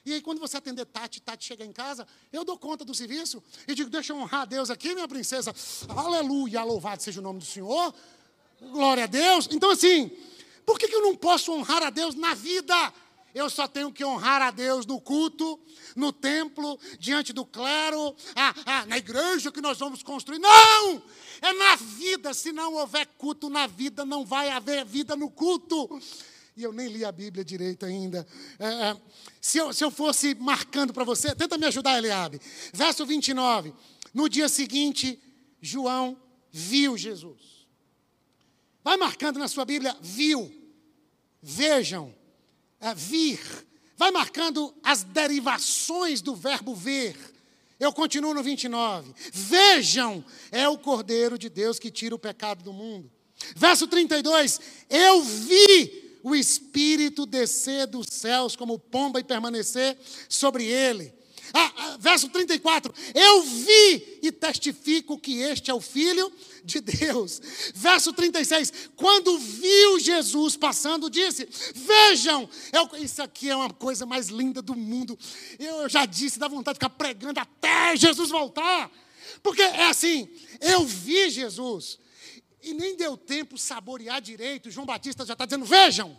[0.08, 3.44] E aí, quando você atender Tati, Tati chega em casa, eu dou conta do serviço
[3.68, 5.54] e digo: Deixa eu honrar a Deus aqui, minha princesa.
[5.90, 7.94] Aleluia, louvado seja o nome do Senhor.
[8.62, 9.50] Glória a Deus.
[9.52, 10.10] Então, assim,
[10.66, 12.74] por que, eu não posso honrar a Deus na vida?
[13.36, 15.60] Eu só tenho que honrar a Deus no culto,
[15.94, 20.40] no templo, diante do clero, ah, ah, na igreja que nós vamos construir.
[20.40, 21.04] Não!
[21.42, 22.34] É na vida.
[22.34, 26.02] Se não houver culto na vida, não vai haver vida no culto.
[26.58, 28.26] E eu nem li a Bíblia direito ainda.
[28.58, 28.98] É, é
[29.40, 32.42] se, eu, se eu fosse marcando para você, tenta me ajudar, Eliabe.
[32.74, 33.72] Verso 29.
[34.12, 35.22] No dia seguinte,
[35.62, 36.20] João
[36.52, 37.68] viu Jesus.
[38.84, 40.52] Vai marcando na sua Bíblia, viu.
[41.44, 42.12] Vejam
[42.80, 43.40] é, vir.
[43.96, 47.16] Vai marcando as derivações do verbo ver.
[47.80, 49.14] Eu continuo no 29.
[49.32, 53.12] Vejam, é o Cordeiro de Deus que tira o pecado do mundo.
[53.56, 54.60] Verso 32.
[54.90, 61.14] Eu vi o Espírito descer dos céus como pomba e permanecer sobre ele.
[61.54, 62.94] Ah, ah, verso 34.
[63.16, 66.30] Eu vi e testifico que este é o Filho
[66.66, 67.42] de Deus.
[67.74, 68.90] Verso 36.
[68.98, 74.76] Quando viu Jesus passando, disse: Vejam, eu, isso aqui é uma coisa mais linda do
[74.76, 75.18] mundo.
[75.58, 78.92] Eu já disse, dá vontade de ficar pregando até Jesus voltar.
[79.42, 80.28] Porque é assim:
[80.60, 81.98] eu vi Jesus.
[82.62, 84.72] E nem deu tempo saborear direito.
[84.72, 86.16] João Batista já está dizendo: Vejam.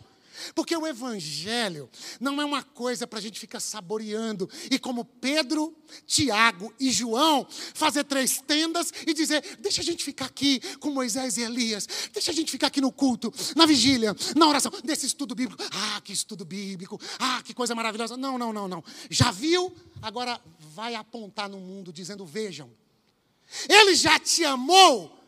[0.55, 5.75] Porque o Evangelho não é uma coisa para a gente ficar saboreando e, como Pedro,
[6.05, 11.37] Tiago e João, fazer três tendas e dizer: deixa a gente ficar aqui com Moisés
[11.37, 15.35] e Elias, deixa a gente ficar aqui no culto, na vigília, na oração, desse estudo
[15.35, 15.63] bíblico.
[15.71, 18.17] Ah, que estudo bíblico, ah, que coisa maravilhosa.
[18.17, 18.83] Não, não, não, não.
[19.09, 19.73] Já viu?
[20.01, 20.39] Agora
[20.73, 22.69] vai apontar no mundo dizendo: vejam.
[23.67, 25.18] Ele já te amou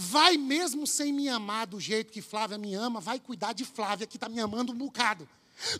[0.00, 4.06] vai mesmo sem me amar do jeito que Flávia me ama, vai cuidar de Flávia
[4.06, 5.28] que está me amando um bocado.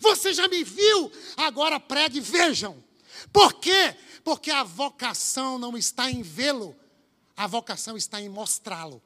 [0.01, 2.83] Você já me viu, agora pregue, vejam.
[3.33, 3.95] Por quê?
[4.25, 6.75] Porque a vocação não está em vê-lo,
[7.37, 9.01] a vocação está em mostrá-lo.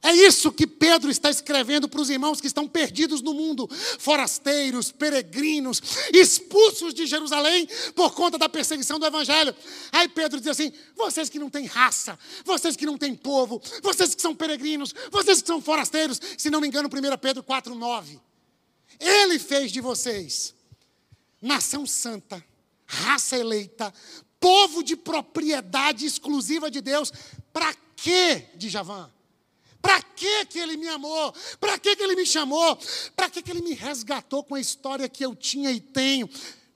[0.00, 4.92] É isso que Pedro está escrevendo para os irmãos que estão perdidos no mundo, forasteiros,
[4.92, 5.82] peregrinos,
[6.12, 9.54] expulsos de Jerusalém por conta da perseguição do Evangelho.
[9.90, 14.14] Aí Pedro diz assim: vocês que não têm raça, vocês que não têm povo, vocês
[14.14, 18.20] que são peregrinos, vocês que são forasteiros, se não me engano, 1 Pedro 4,9.
[19.00, 20.54] Ele fez de vocês
[21.42, 22.44] nação santa,
[22.86, 23.92] raça eleita,
[24.38, 27.12] povo de propriedade exclusiva de Deus.
[27.52, 29.10] Para quê, de Javã?
[29.80, 31.32] Para que que ele me amou?
[31.60, 32.78] Para que que ele me chamou?
[33.14, 36.28] Para que que ele me resgatou com a história que eu tinha e tenho?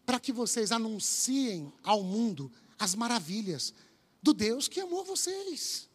[0.07, 3.75] Para que vocês anunciem ao mundo as maravilhas
[4.23, 5.89] do Deus que amou vocês.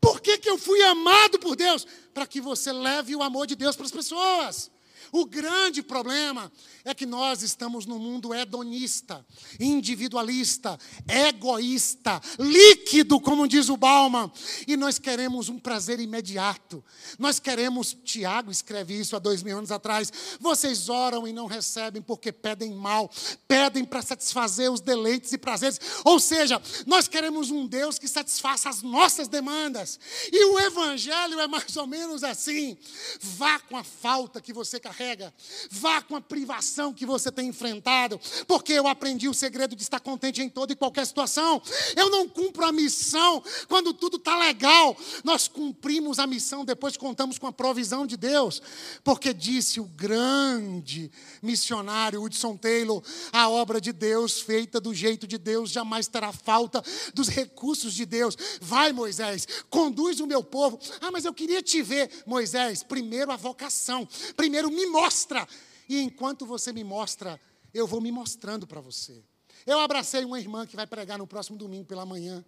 [0.00, 1.86] Por que, que eu fui amado por Deus?
[2.12, 4.70] Para que você leve o amor de Deus para as pessoas.
[5.16, 6.50] O grande problema
[6.84, 9.24] é que nós estamos num mundo hedonista,
[9.60, 10.76] individualista,
[11.08, 14.28] egoísta, líquido, como diz o Bauman,
[14.66, 16.84] e nós queremos um prazer imediato.
[17.16, 22.02] Nós queremos, Tiago escreve isso há dois mil anos atrás, vocês oram e não recebem
[22.02, 23.08] porque pedem mal,
[23.46, 25.80] pedem para satisfazer os deleites e prazeres.
[26.04, 29.96] Ou seja, nós queremos um Deus que satisfaça as nossas demandas.
[30.32, 32.76] E o Evangelho é mais ou menos assim:
[33.20, 35.34] vá com a falta que você carrega
[35.70, 40.00] Vá com a privação que você tem enfrentado, porque eu aprendi o segredo de estar
[40.00, 41.60] contente em toda e qualquer situação.
[41.96, 44.96] Eu não cumpro a missão quando tudo está legal.
[45.22, 48.62] Nós cumprimos a missão depois contamos com a provisão de Deus,
[49.02, 51.10] porque disse o grande
[51.42, 56.82] missionário Hudson Taylor: a obra de Deus feita do jeito de Deus jamais terá falta
[57.12, 58.36] dos recursos de Deus.
[58.60, 60.78] Vai, Moisés, conduz o meu povo.
[61.00, 62.82] Ah, mas eu queria te ver, Moisés.
[62.82, 65.46] Primeiro a vocação, primeiro me mostra.
[65.88, 67.40] E enquanto você me mostra,
[67.72, 69.22] eu vou me mostrando para você.
[69.66, 72.44] Eu abracei uma irmã que vai pregar no próximo domingo pela manhã.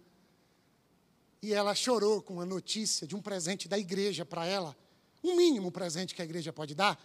[1.41, 4.75] E ela chorou com a notícia de um presente da igreja para ela.
[5.23, 6.99] Um mínimo presente que a igreja pode dar.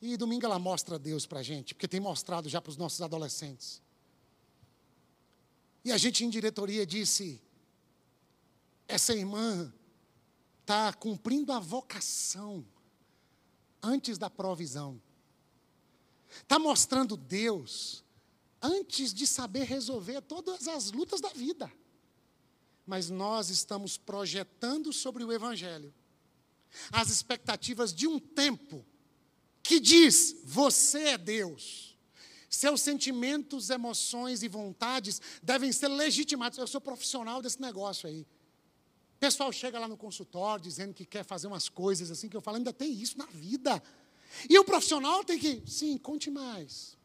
[0.00, 3.00] E domingo ela mostra Deus para a gente, porque tem mostrado já para os nossos
[3.00, 3.80] adolescentes.
[5.84, 7.40] E a gente em diretoria disse:
[8.88, 9.72] essa irmã
[10.60, 12.64] está cumprindo a vocação
[13.82, 15.00] antes da provisão.
[16.30, 18.04] Está mostrando Deus
[18.60, 21.70] antes de saber resolver todas as lutas da vida.
[22.86, 25.92] Mas nós estamos projetando sobre o Evangelho
[26.90, 28.84] as expectativas de um tempo
[29.62, 31.96] que diz: Você é Deus.
[32.48, 36.58] Seus sentimentos, emoções e vontades devem ser legitimados.
[36.58, 38.26] Eu sou profissional desse negócio aí.
[39.22, 42.56] Pessoal chega lá no consultório dizendo que quer fazer umas coisas assim, que eu falo,
[42.56, 43.80] ainda tem isso na vida.
[44.50, 46.98] E o profissional tem que, sim, conte mais.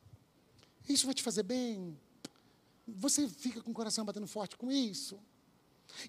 [0.89, 1.95] Isso vai te fazer bem.
[2.87, 5.19] Você fica com o coração batendo forte com isso.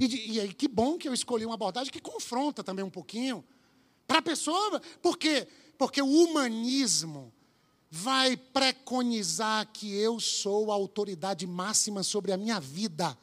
[0.00, 3.44] E, e aí, que bom que eu escolhi uma abordagem que confronta também um pouquinho.
[4.06, 5.46] Para a pessoa, por quê?
[5.76, 7.30] Porque o humanismo
[7.90, 13.14] vai preconizar que eu sou a autoridade máxima sobre a minha vida.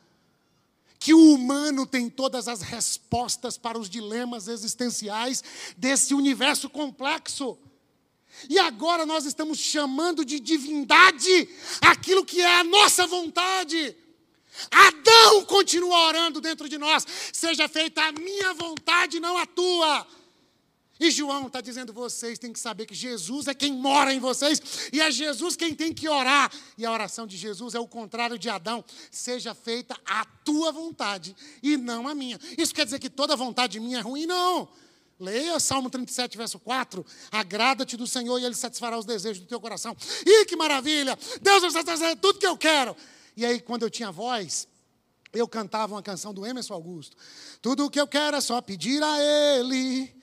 [1.06, 5.44] Que o humano tem todas as respostas para os dilemas existenciais
[5.78, 7.60] desse universo complexo.
[8.50, 11.48] E agora nós estamos chamando de divindade
[11.80, 13.96] aquilo que é a nossa vontade.
[14.72, 20.08] Adão continua orando dentro de nós: seja feita a minha vontade, não a tua.
[21.00, 24.90] E João está dizendo: vocês têm que saber que Jesus é quem mora em vocês,
[24.94, 26.52] e é Jesus quem tem que orar.
[26.78, 31.36] E a oração de Jesus é o contrário de Adão: seja feita a tua vontade
[31.62, 32.40] e não a minha.
[32.58, 34.26] Isso quer dizer que toda vontade minha é ruim?
[34.26, 34.70] Não.
[35.20, 37.06] Leia Salmo 37, verso 4.
[37.32, 39.96] Agrada-te do Senhor e Ele satisfará os desejos do teu coração.
[40.26, 41.18] Ih, que maravilha!
[41.42, 42.96] Deus vai satisfazer tudo que eu quero.
[43.36, 44.68] E aí, quando eu tinha voz,
[45.34, 47.18] eu cantava uma canção do Emerson Augusto.
[47.62, 50.15] Tudo o que eu quero é só pedir a Ele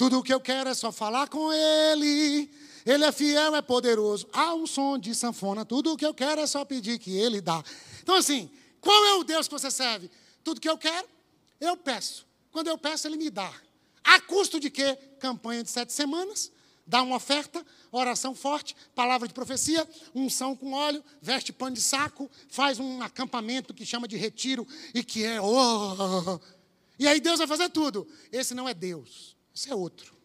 [0.00, 2.50] tudo o que eu quero é só falar com Ele.
[2.86, 4.26] Ele é fiel, é poderoso.
[4.34, 5.62] Um som de sanfona.
[5.62, 7.62] Tudo o que eu quero é só pedir que Ele dá.
[8.02, 10.10] Então, assim, qual é o Deus que você serve?
[10.42, 11.06] Tudo que eu quero,
[11.60, 12.26] eu peço.
[12.50, 13.52] Quando eu peço, Ele me dá.
[14.02, 14.96] A custo de quê?
[15.18, 16.50] Campanha de sete semanas,
[16.86, 22.30] dá uma oferta, oração forte, palavra de profecia, unção com óleo, veste pano de saco,
[22.48, 25.38] faz um acampamento que chama de retiro e que é.
[25.42, 26.40] Oh,
[26.98, 28.08] e aí Deus vai fazer tudo.
[28.32, 29.38] Esse não é Deus.
[29.60, 30.16] Isso é outro.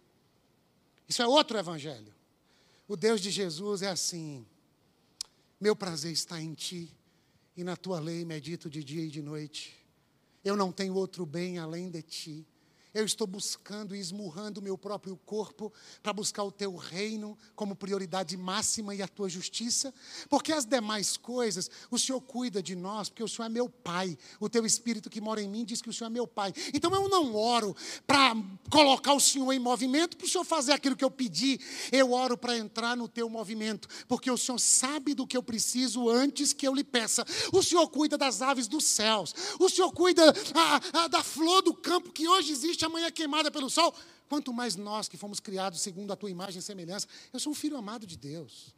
[1.10, 2.16] Isso é outro evangelho.
[2.88, 4.46] O Deus de Jesus é assim:
[5.60, 6.90] meu prazer está em ti,
[7.54, 9.76] e na tua lei medito de dia e de noite.
[10.42, 12.48] Eu não tenho outro bem além de ti.
[12.96, 17.76] Eu estou buscando e esmurrando o meu próprio corpo para buscar o teu reino como
[17.76, 19.94] prioridade máxima e a tua justiça,
[20.30, 24.18] porque as demais coisas, o Senhor cuida de nós, porque o Senhor é meu Pai.
[24.40, 26.54] O teu Espírito que mora em mim diz que o Senhor é meu Pai.
[26.74, 27.76] Então eu não oro
[28.08, 28.34] para
[28.70, 31.60] colocar o Senhor em movimento, para o Senhor fazer aquilo que eu pedi.
[31.92, 36.10] Eu oro para entrar no teu movimento, porque o Senhor sabe do que eu preciso
[36.10, 37.26] antes que eu lhe peça.
[37.52, 41.74] O Senhor cuida das aves dos céus, o Senhor cuida a, a, da flor do
[41.74, 43.94] campo que hoje existe amanhã queimada pelo sol,
[44.28, 47.08] quanto mais nós que fomos criados segundo a tua imagem e semelhança.
[47.32, 48.74] Eu sou um filho amado de Deus.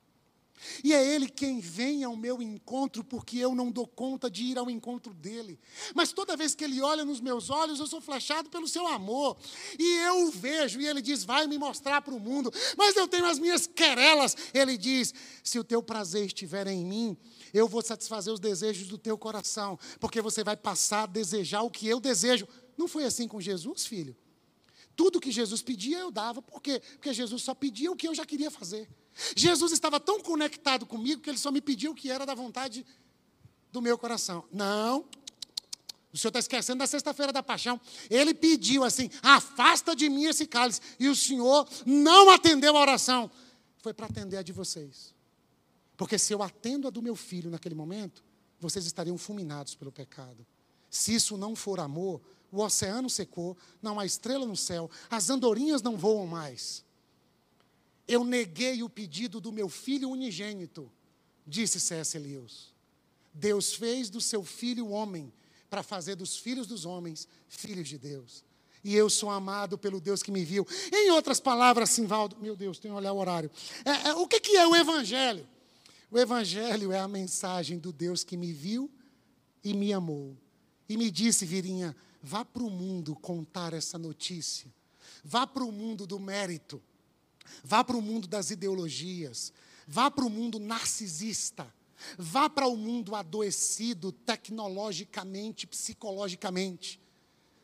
[0.83, 4.57] E é Ele quem vem ao meu encontro, porque eu não dou conta de ir
[4.57, 5.59] ao encontro dele.
[5.93, 9.37] Mas toda vez que Ele olha nos meus olhos, eu sou flechado pelo seu amor.
[9.77, 12.51] E eu o vejo, e Ele diz: Vai me mostrar para o mundo.
[12.75, 14.35] Mas eu tenho as minhas querelas.
[14.53, 17.17] Ele diz: Se o teu prazer estiver em mim,
[17.53, 21.69] eu vou satisfazer os desejos do teu coração, porque você vai passar a desejar o
[21.71, 22.47] que eu desejo.
[22.77, 24.15] Não foi assim com Jesus, filho?
[24.95, 26.41] Tudo que Jesus pedia, eu dava.
[26.41, 26.79] Por quê?
[26.93, 28.89] Porque Jesus só pedia o que eu já queria fazer.
[29.35, 32.85] Jesus estava tão conectado comigo que ele só me pediu o que era da vontade
[33.71, 34.45] do meu coração.
[34.51, 35.05] Não,
[36.13, 37.79] o senhor está esquecendo da sexta-feira da paixão.
[38.09, 40.81] Ele pediu assim: afasta de mim esse cálice.
[40.99, 43.29] E o senhor não atendeu a oração.
[43.77, 45.13] Foi para atender a de vocês.
[45.95, 48.23] Porque se eu atendo a do meu filho naquele momento,
[48.59, 50.45] vocês estariam fulminados pelo pecado.
[50.89, 55.81] Se isso não for amor, o oceano secou, não há estrela no céu, as andorinhas
[55.81, 56.83] não voam mais.
[58.07, 60.89] Eu neguei o pedido do meu filho unigênito,
[61.45, 62.17] disse C.S.
[62.17, 62.73] Lewis.
[63.33, 65.31] Deus fez do seu filho homem
[65.69, 68.43] para fazer dos filhos dos homens filhos de Deus.
[68.83, 70.65] E eu sou amado pelo Deus que me viu.
[70.91, 73.51] Em outras palavras, Simvaldo, meu Deus, tenho que olhar o horário.
[73.83, 75.45] É, é, o que, que é o Evangelho?
[76.09, 78.89] O Evangelho é a mensagem do Deus que me viu
[79.63, 80.37] e me amou.
[80.87, 84.71] E me disse, Virinha, Vá para o mundo contar essa notícia.
[85.23, 86.81] Vá para o mundo do mérito.
[87.63, 89.53] Vá para o mundo das ideologias.
[89.87, 91.71] Vá para o mundo narcisista.
[92.17, 96.99] Vá para o mundo adoecido tecnologicamente, psicologicamente.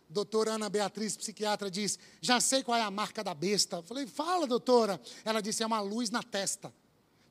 [0.09, 3.81] Doutora Ana Beatriz, psiquiatra, diz: Já sei qual é a marca da besta.
[3.83, 5.01] Falei: Fala, doutora.
[5.25, 6.73] Ela disse: É uma luz na testa.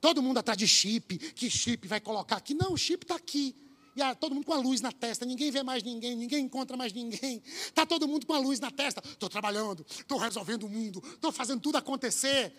[0.01, 1.16] Todo mundo atrás de chip.
[1.18, 2.55] Que chip vai colocar aqui?
[2.55, 3.55] Não, o chip está aqui.
[3.95, 6.76] E ah, todo mundo com a luz na testa, ninguém vê mais ninguém, ninguém encontra
[6.76, 7.43] mais ninguém.
[7.45, 9.03] Está todo mundo com a luz na testa.
[9.05, 12.55] Estou trabalhando, estou resolvendo o mundo, estou fazendo tudo acontecer.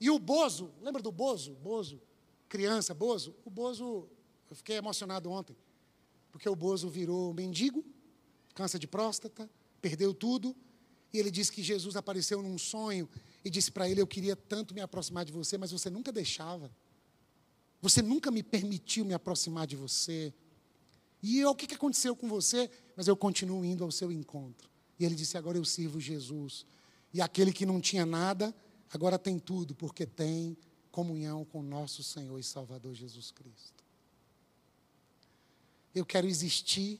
[0.00, 1.52] E o Bozo, lembra do Bozo?
[1.54, 2.00] Bozo,
[2.48, 3.34] criança, Bozo?
[3.44, 4.08] O Bozo,
[4.50, 5.56] eu fiquei emocionado ontem,
[6.32, 7.84] porque o Bozo virou mendigo,
[8.54, 9.48] câncer de próstata,
[9.80, 10.54] perdeu tudo,
[11.12, 13.08] e ele disse que Jesus apareceu num sonho
[13.44, 16.72] e disse para ele: Eu queria tanto me aproximar de você, mas você nunca deixava.
[17.84, 20.32] Você nunca me permitiu me aproximar de você.
[21.22, 22.70] E o que, que aconteceu com você?
[22.96, 24.70] Mas eu continuo indo ao seu encontro.
[24.98, 26.64] E ele disse: Agora eu sirvo Jesus.
[27.12, 28.54] E aquele que não tinha nada,
[28.90, 30.56] agora tem tudo, porque tem
[30.90, 33.84] comunhão com nosso Senhor e Salvador Jesus Cristo.
[35.94, 36.98] Eu quero existir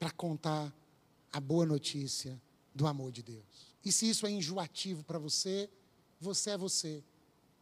[0.00, 0.76] para contar
[1.32, 2.42] a boa notícia
[2.74, 3.72] do amor de Deus.
[3.84, 5.70] E se isso é enjoativo para você,
[6.20, 7.04] você é você,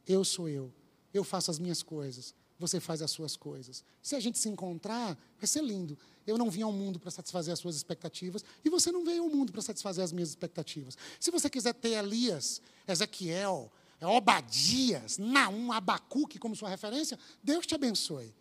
[0.06, 0.72] eu sou eu
[1.12, 3.82] eu faço as minhas coisas, você faz as suas coisas.
[4.02, 5.96] Se a gente se encontrar, vai ser lindo.
[6.26, 9.28] Eu não vim ao mundo para satisfazer as suas expectativas e você não veio ao
[9.28, 10.96] mundo para satisfazer as minhas expectativas.
[11.18, 18.34] Se você quiser ter Elias, Ezequiel, Obadias, Naum, Abacuque como sua referência, Deus te abençoe.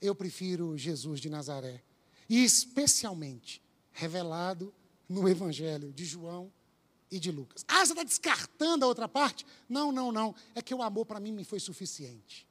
[0.00, 1.82] Eu prefiro Jesus de Nazaré.
[2.28, 3.62] E especialmente
[3.92, 4.72] revelado
[5.08, 6.52] no Evangelho de João
[7.10, 7.64] e de Lucas.
[7.66, 9.46] Ah, você está descartando a outra parte?
[9.68, 10.34] Não, não, não.
[10.54, 12.46] É que o amor para mim me foi suficiente.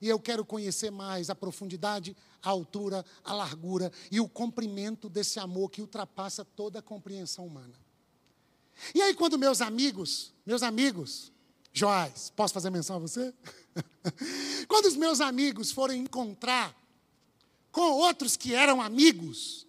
[0.00, 5.38] E eu quero conhecer mais a profundidade, a altura, a largura e o comprimento desse
[5.38, 7.74] amor que ultrapassa toda a compreensão humana.
[8.94, 11.32] E aí, quando meus amigos, meus amigos,
[11.72, 13.34] Joás, posso fazer menção a você?
[14.68, 16.74] quando os meus amigos forem encontrar
[17.72, 19.66] com outros que eram amigos,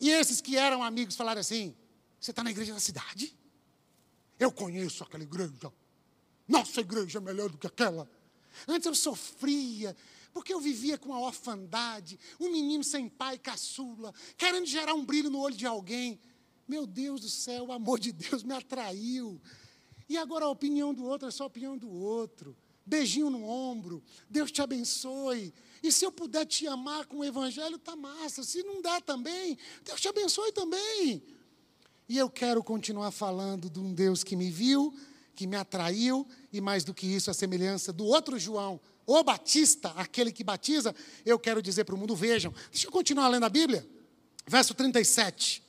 [0.00, 1.74] e esses que eram amigos falaram assim:
[2.22, 3.36] você está na igreja da cidade?
[4.38, 5.72] Eu conheço aquela igreja.
[6.46, 8.08] Nossa igreja é melhor do que aquela.
[8.68, 9.96] Antes eu sofria,
[10.32, 15.30] porque eu vivia com a orfandade, um menino sem pai, caçula, querendo gerar um brilho
[15.30, 16.20] no olho de alguém.
[16.68, 19.42] Meu Deus do céu, o amor de Deus me atraiu.
[20.08, 22.56] E agora a opinião do outro é só a opinião do outro.
[22.86, 24.00] Beijinho no ombro,
[24.30, 25.52] Deus te abençoe.
[25.82, 28.44] E se eu puder te amar com o evangelho, tá massa.
[28.44, 31.41] Se não der também, Deus te abençoe também.
[32.12, 34.94] E eu quero continuar falando de um Deus que me viu,
[35.34, 39.88] que me atraiu, e mais do que isso, a semelhança do outro João, o Batista,
[39.96, 40.94] aquele que batiza,
[41.24, 43.88] eu quero dizer para o mundo: vejam, deixa eu continuar lendo a Bíblia.
[44.46, 45.62] Verso 37.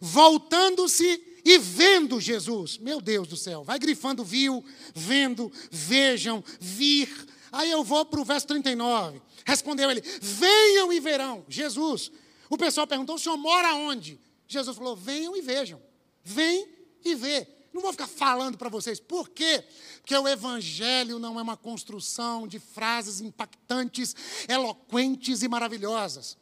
[0.00, 7.10] Voltando-se e vendo Jesus, meu Deus do céu, vai grifando, viu, vendo, vejam, vir.
[7.52, 9.20] Aí eu vou para o verso 39.
[9.44, 11.44] Respondeu ele: Venham e verão.
[11.50, 12.10] Jesus.
[12.48, 14.18] O pessoal perguntou: o senhor mora onde?
[14.52, 15.80] Jesus falou: venham e vejam.
[16.22, 16.68] Vem
[17.04, 17.46] e vê.
[17.72, 18.98] Não vou ficar falando para vocês.
[18.98, 19.64] Por quê?
[20.00, 24.14] Porque o Evangelho não é uma construção de frases impactantes,
[24.48, 26.36] eloquentes e maravilhosas.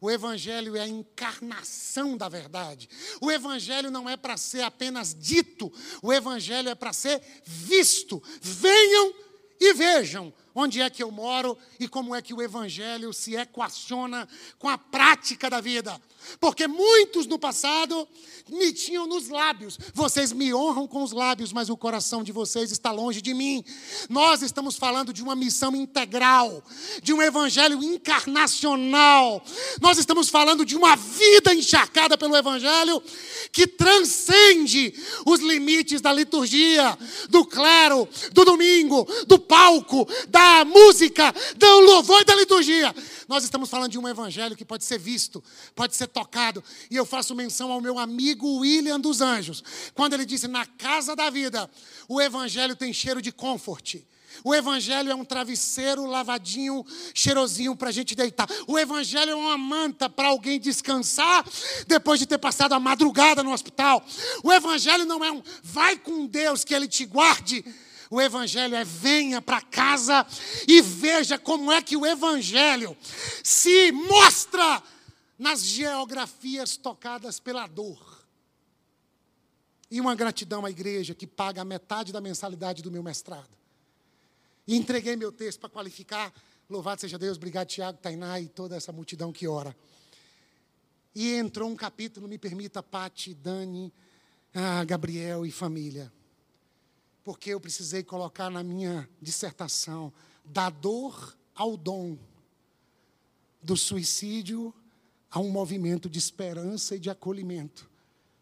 [0.00, 2.90] O Evangelho é a encarnação da verdade.
[3.20, 8.22] O Evangelho não é para ser apenas dito, o Evangelho é para ser visto.
[8.42, 9.14] Venham
[9.60, 14.28] e vejam onde é que eu moro e como é que o Evangelho se equaciona
[14.58, 16.00] com a prática da vida.
[16.40, 18.08] Porque muitos no passado
[18.48, 19.78] me tinham nos lábios.
[19.92, 23.62] Vocês me honram com os lábios, mas o coração de vocês está longe de mim.
[24.08, 26.62] Nós estamos falando de uma missão integral,
[27.02, 29.44] de um evangelho encarnacional.
[29.80, 33.02] Nós estamos falando de uma vida encharcada pelo evangelho
[33.52, 34.94] que transcende
[35.26, 36.96] os limites da liturgia,
[37.28, 42.94] do clero, do domingo, do palco, da música, do louvor e da liturgia.
[43.28, 45.42] Nós estamos falando de um evangelho que pode ser visto,
[45.74, 46.62] pode ser tocado.
[46.90, 49.62] E eu faço menção ao meu amigo William dos Anjos,
[49.94, 51.70] quando ele disse: na casa da vida,
[52.08, 53.96] o evangelho tem cheiro de comfort.
[54.42, 58.48] O Evangelho é um travesseiro lavadinho, cheirosinho para a gente deitar.
[58.66, 61.44] O Evangelho é uma manta para alguém descansar
[61.86, 64.04] depois de ter passado a madrugada no hospital.
[64.42, 67.64] O Evangelho não é um vai com Deus que Ele te guarde.
[68.10, 70.26] O Evangelho é venha para casa
[70.68, 72.96] e veja como é que o Evangelho
[73.42, 74.82] se mostra
[75.38, 78.24] nas geografias tocadas pela dor.
[79.90, 83.50] E uma gratidão à igreja que paga a metade da mensalidade do meu mestrado.
[84.66, 86.32] E entreguei meu texto para qualificar.
[86.68, 89.76] Louvado seja Deus, obrigado, Tiago, Tainá e toda essa multidão que ora.
[91.14, 93.92] E entrou um capítulo, me permita, Pati, Dani,
[94.54, 96.12] ah, Gabriel e família.
[97.24, 100.12] Porque eu precisei colocar na minha dissertação
[100.44, 102.18] da dor ao dom,
[103.62, 104.74] do suicídio
[105.30, 107.90] a um movimento de esperança e de acolhimento.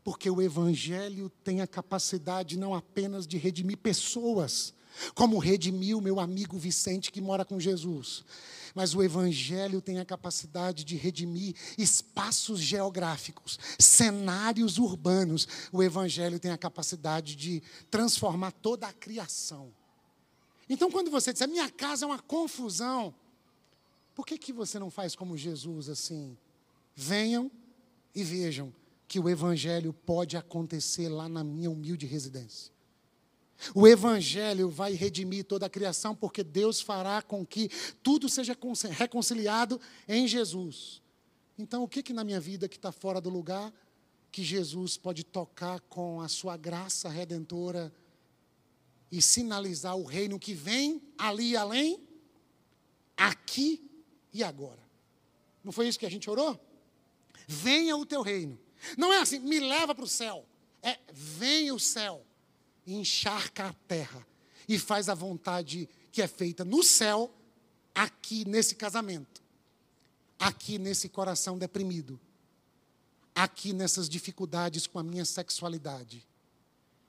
[0.02, 4.74] Porque o Evangelho tem a capacidade não apenas de redimir pessoas,
[5.14, 8.24] como redimiu meu amigo Vicente que mora com Jesus.
[8.74, 15.46] Mas o Evangelho tem a capacidade de redimir espaços geográficos, cenários urbanos.
[15.70, 19.72] O Evangelho tem a capacidade de transformar toda a criação.
[20.68, 23.14] Então, quando você diz, a minha casa é uma confusão,
[24.14, 26.36] por que, que você não faz como Jesus assim?
[26.94, 27.50] Venham
[28.14, 28.72] e vejam
[29.06, 32.72] que o Evangelho pode acontecer lá na minha humilde residência.
[33.74, 37.70] O Evangelho vai redimir toda a criação, porque Deus fará com que
[38.02, 38.56] tudo seja
[38.90, 41.00] reconciliado em Jesus.
[41.56, 43.72] Então, o que, que na minha vida que está fora do lugar,
[44.30, 47.92] que Jesus pode tocar com a sua graça redentora
[49.10, 52.00] e sinalizar o reino que vem ali e além,
[53.16, 53.88] aqui
[54.32, 54.82] e agora?
[55.62, 56.58] Não foi isso que a gente orou?
[57.46, 58.58] Venha o teu reino.
[58.96, 60.44] Não é assim, me leva para o céu.
[60.82, 62.26] É, venha o céu
[62.86, 64.26] encharca a terra
[64.68, 67.32] e faz a vontade que é feita no céu,
[67.94, 69.42] aqui nesse casamento,
[70.38, 72.20] aqui nesse coração deprimido,
[73.34, 76.26] aqui nessas dificuldades com a minha sexualidade,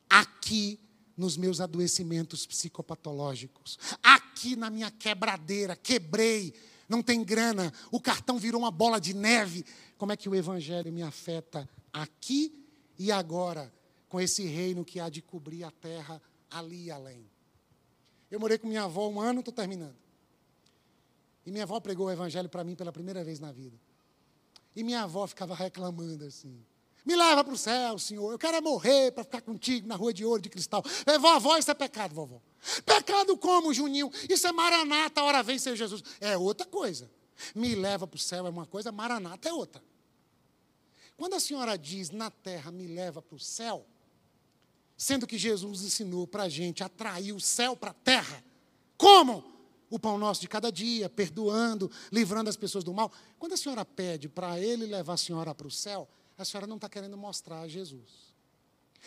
[0.10, 0.80] aqui
[1.16, 6.54] nos meus adoecimentos psicopatológicos, aqui na minha quebradeira, quebrei,
[6.88, 9.66] não tem grana, o cartão virou uma bola de neve.
[9.98, 12.68] Como é que o evangelho me afeta aqui
[12.98, 13.72] e agora?
[14.14, 17.28] Com esse reino que há de cobrir a terra ali e além.
[18.30, 19.96] Eu morei com minha avó um ano, estou terminando.
[21.44, 23.76] E minha avó pregou o evangelho para mim pela primeira vez na vida.
[24.76, 26.64] E minha avó ficava reclamando assim.
[27.04, 28.32] Me leva para o céu, Senhor.
[28.32, 30.84] Eu quero é morrer para ficar contigo na rua de ouro de cristal.
[31.08, 32.40] É, vovó, isso é pecado, vovó.
[32.86, 34.12] Pecado como, Juninho?
[34.30, 36.04] Isso é maranata, a hora vem ser Jesus.
[36.22, 37.10] É outra coisa.
[37.56, 39.84] Me leva para o céu é uma coisa, maranata é outra.
[41.18, 43.88] Quando a senhora diz na terra me leva para o céu,
[44.98, 48.44] Sendo que Jesus ensinou para a gente atrair o céu para a terra.
[48.98, 49.52] Como?
[49.90, 53.12] O pão nosso de cada dia, perdoando, livrando as pessoas do mal.
[53.38, 56.78] Quando a senhora pede para ele levar a senhora para o céu, a senhora não
[56.78, 58.34] está querendo mostrar Jesus.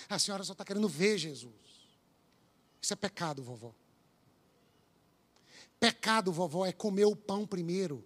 [0.08, 1.52] A senhora só está querendo ver Jesus.
[2.80, 3.74] Isso é pecado, vovó.
[5.80, 8.04] Pecado, vovó, é comer o pão primeiro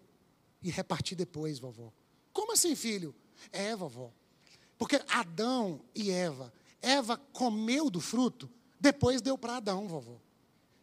[0.62, 1.93] e repartir depois, vovó.
[2.33, 3.14] Como assim, filho?
[3.53, 4.11] É, vovó.
[4.78, 6.53] Porque Adão e Eva
[6.83, 10.20] Eva comeu do fruto, depois deu para Adão, vovô.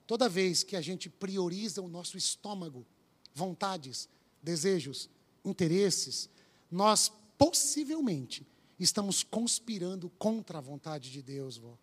[0.06, 2.86] Toda vez que a gente prioriza o nosso estômago,
[3.34, 4.08] vontades,
[4.42, 5.10] desejos,
[5.44, 6.30] interesses,
[6.72, 8.48] nós possivelmente
[8.80, 11.78] estamos conspirando contra a vontade de Deus, vovô.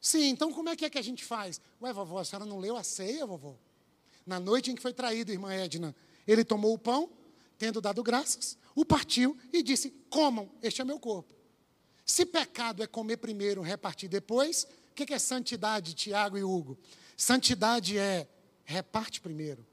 [0.00, 1.60] Sim, então como é que é que a gente faz?
[1.80, 3.54] Ué, vovó, a senhora não leu a ceia, vovô?
[4.26, 5.94] Na noite em que foi traído, irmã Edna,
[6.26, 7.08] ele tomou o pão,
[7.56, 11.32] tendo dado graças, o partiu e disse: Comam, este é meu corpo.
[12.04, 16.78] Se pecado é comer primeiro, repartir depois, o que é santidade, Tiago e Hugo?
[17.16, 18.28] Santidade é
[18.64, 19.66] reparte primeiro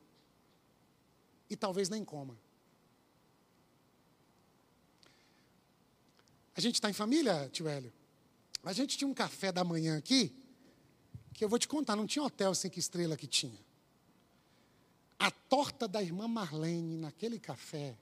[1.49, 2.37] e talvez nem coma.
[6.55, 7.91] A gente está em família, tio Hélio?
[8.63, 10.35] A gente tinha um café da manhã aqui,
[11.33, 13.57] que eu vou te contar, não tinha hotel cinco estrelas que tinha.
[15.17, 17.97] A torta da irmã Marlene naquele café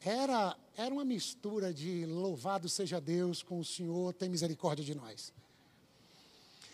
[0.00, 5.32] era, era uma mistura de louvado seja Deus com o Senhor, tem misericórdia de nós.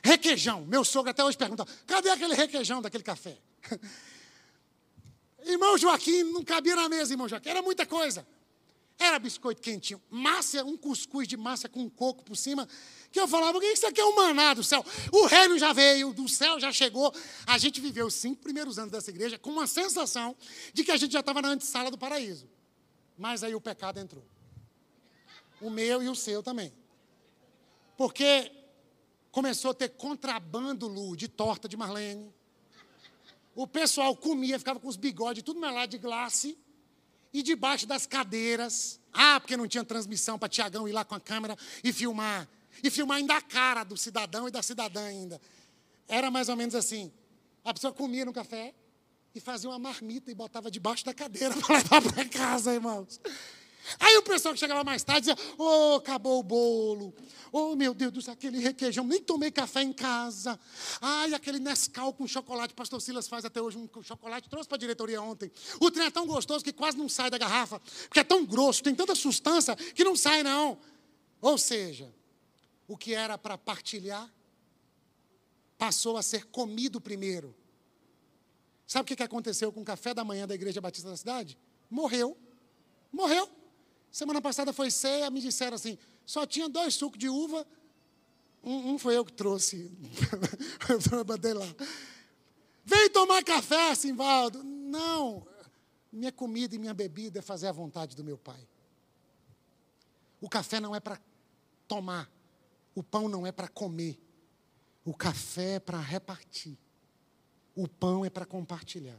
[0.03, 0.66] Requeijão.
[0.66, 3.39] Meu sogro até hoje pergunta: cadê aquele requeijão daquele café?
[5.47, 7.49] irmão Joaquim, não cabia na mesa, irmão Joaquim.
[7.49, 8.27] Era muita coisa.
[8.99, 12.68] Era biscoito quentinho, massa, um cuscuz de massa com um coco por cima,
[13.11, 14.85] que eu falava, o que isso aqui é um maná do céu?
[15.11, 17.12] O reino já veio, do céu já chegou.
[17.45, 20.37] A gente viveu os cinco primeiros anos dessa igreja com uma sensação
[20.72, 22.49] de que a gente já estava na antessala do paraíso.
[23.17, 24.25] Mas aí o pecado entrou.
[25.61, 26.73] O meu e o seu também.
[27.97, 28.51] Porque
[29.31, 32.33] começou a ter contrabando, Lu, de torta de Marlene.
[33.55, 36.59] O pessoal comia, ficava com os bigodes, tudo melado de glace.
[37.33, 39.01] E debaixo das cadeiras.
[39.12, 42.49] Ah, porque não tinha transmissão para Tiagão ir lá com a câmera e filmar.
[42.83, 45.41] E filmar ainda a cara do cidadão e da cidadã ainda.
[46.09, 47.12] Era mais ou menos assim.
[47.65, 48.75] A pessoa comia no café,
[49.35, 53.20] e fazia uma marmita e botava debaixo da cadeira para levar para casa, irmãos.
[54.01, 57.14] Aí o pessoal que chegava mais tarde dizia: Oh, acabou o bolo.
[57.53, 59.05] Oh, meu Deus do céu, aquele requeijão.
[59.05, 60.59] Nem tomei café em casa.
[61.01, 62.72] Ai, aquele Nescau com chocolate.
[62.72, 64.49] Pastor Silas faz até hoje um chocolate.
[64.49, 65.53] Trouxe para a diretoria ontem.
[65.78, 67.78] O trem é tão gostoso que quase não sai da garrafa.
[67.80, 70.78] Porque é tão grosso, tem tanta sustância que não sai, não.
[71.43, 72.11] Ou seja,
[72.89, 74.32] o que era para partilhar
[75.76, 77.55] passou a ser comido primeiro
[78.87, 81.59] Sabe o que aconteceu com o café da manhã da Igreja Batista da cidade?
[81.91, 82.37] Morreu.
[83.12, 83.49] Morreu.
[84.11, 87.66] Semana passada foi ceia, me disseram assim: só tinha dois sucos de uva.
[88.62, 89.91] Um, um foi eu que trouxe.
[91.12, 91.66] eu botei lá.
[92.85, 94.62] Vem tomar café, Simvaldo.
[94.62, 95.47] Não.
[96.12, 98.68] Minha comida e minha bebida é fazer a vontade do meu pai.
[100.41, 101.18] O café não é para
[101.89, 102.30] tomar.
[102.95, 104.20] O pão não é para comer.
[105.05, 106.78] O café é para repartir.
[107.75, 109.18] O pão é para compartilhar.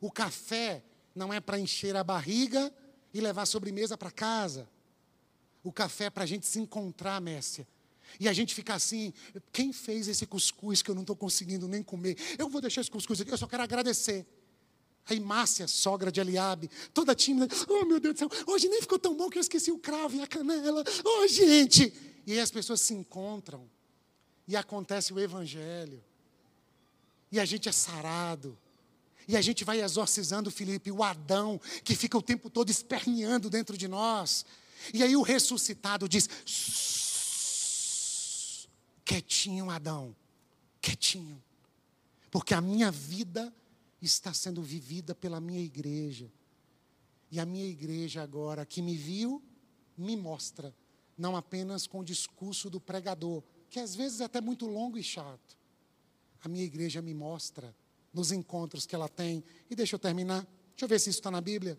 [0.00, 0.82] O café
[1.14, 2.72] não é para encher a barriga
[3.12, 4.68] e levar a sobremesa para casa.
[5.64, 7.66] O café é para a gente se encontrar, Messia.
[8.18, 9.12] E a gente fica assim,
[9.52, 12.16] quem fez esse cuscuz que eu não estou conseguindo nem comer?
[12.38, 14.26] Eu vou deixar esse cuscuz aqui, eu só quero agradecer.
[15.06, 18.98] Aí Márcia, sogra de Eliabe, toda tímida, oh meu Deus do céu, hoje nem ficou
[18.98, 20.84] tão bom que eu esqueci o cravo e a canela.
[21.04, 21.92] Oh, gente!
[22.26, 23.68] E aí as pessoas se encontram
[24.46, 26.02] e acontece o evangelho.
[27.30, 28.58] E a gente é sarado.
[29.26, 33.76] E a gente vai exorcizando Felipe, o Adão, que fica o tempo todo esperneando dentro
[33.76, 34.46] de nós.
[34.94, 36.28] E aí o ressuscitado diz:
[39.04, 40.16] quietinho, Adão,
[40.80, 41.42] quietinho.
[42.30, 43.54] Porque a minha vida
[44.00, 46.30] está sendo vivida pela minha igreja.
[47.30, 49.42] E a minha igreja agora, que me viu,
[49.96, 50.74] me mostra,
[51.18, 55.02] não apenas com o discurso do pregador, que às vezes é até muito longo e
[55.02, 55.57] chato.
[56.42, 57.74] A minha igreja me mostra
[58.12, 59.44] nos encontros que ela tem.
[59.70, 60.46] E deixa eu terminar.
[60.70, 61.78] Deixa eu ver se isso está na Bíblia.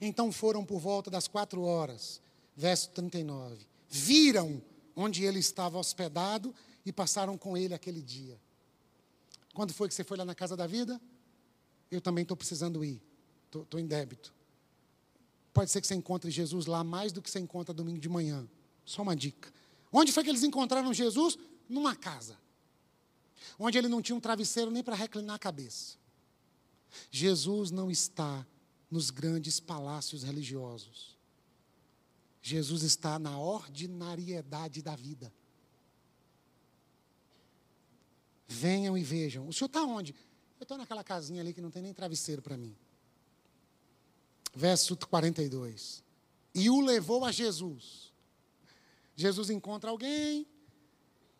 [0.00, 2.20] Então foram por volta das quatro horas,
[2.56, 3.66] verso 39.
[3.88, 4.62] Viram
[4.94, 6.54] onde ele estava hospedado
[6.84, 8.40] e passaram com ele aquele dia.
[9.52, 11.00] Quando foi que você foi lá na casa da vida?
[11.90, 13.02] Eu também estou precisando ir.
[13.44, 14.32] Estou em débito.
[15.52, 18.48] Pode ser que você encontre Jesus lá mais do que você encontra domingo de manhã.
[18.84, 19.52] Só uma dica.
[19.90, 21.36] Onde foi que eles encontraram Jesus?
[21.68, 22.36] Numa casa
[23.58, 25.96] onde ele não tinha um travesseiro nem para reclinar a cabeça.
[27.10, 28.46] Jesus não está
[28.90, 31.16] nos grandes palácios religiosos.
[32.40, 35.32] Jesus está na ordinariedade da vida.
[38.46, 39.46] Venham e vejam.
[39.46, 40.14] O senhor está onde?
[40.58, 42.74] Eu estou naquela casinha ali que não tem nem travesseiro para mim.
[44.54, 46.02] Verso 42.
[46.54, 48.12] E o levou a Jesus.
[49.14, 50.46] Jesus encontra alguém,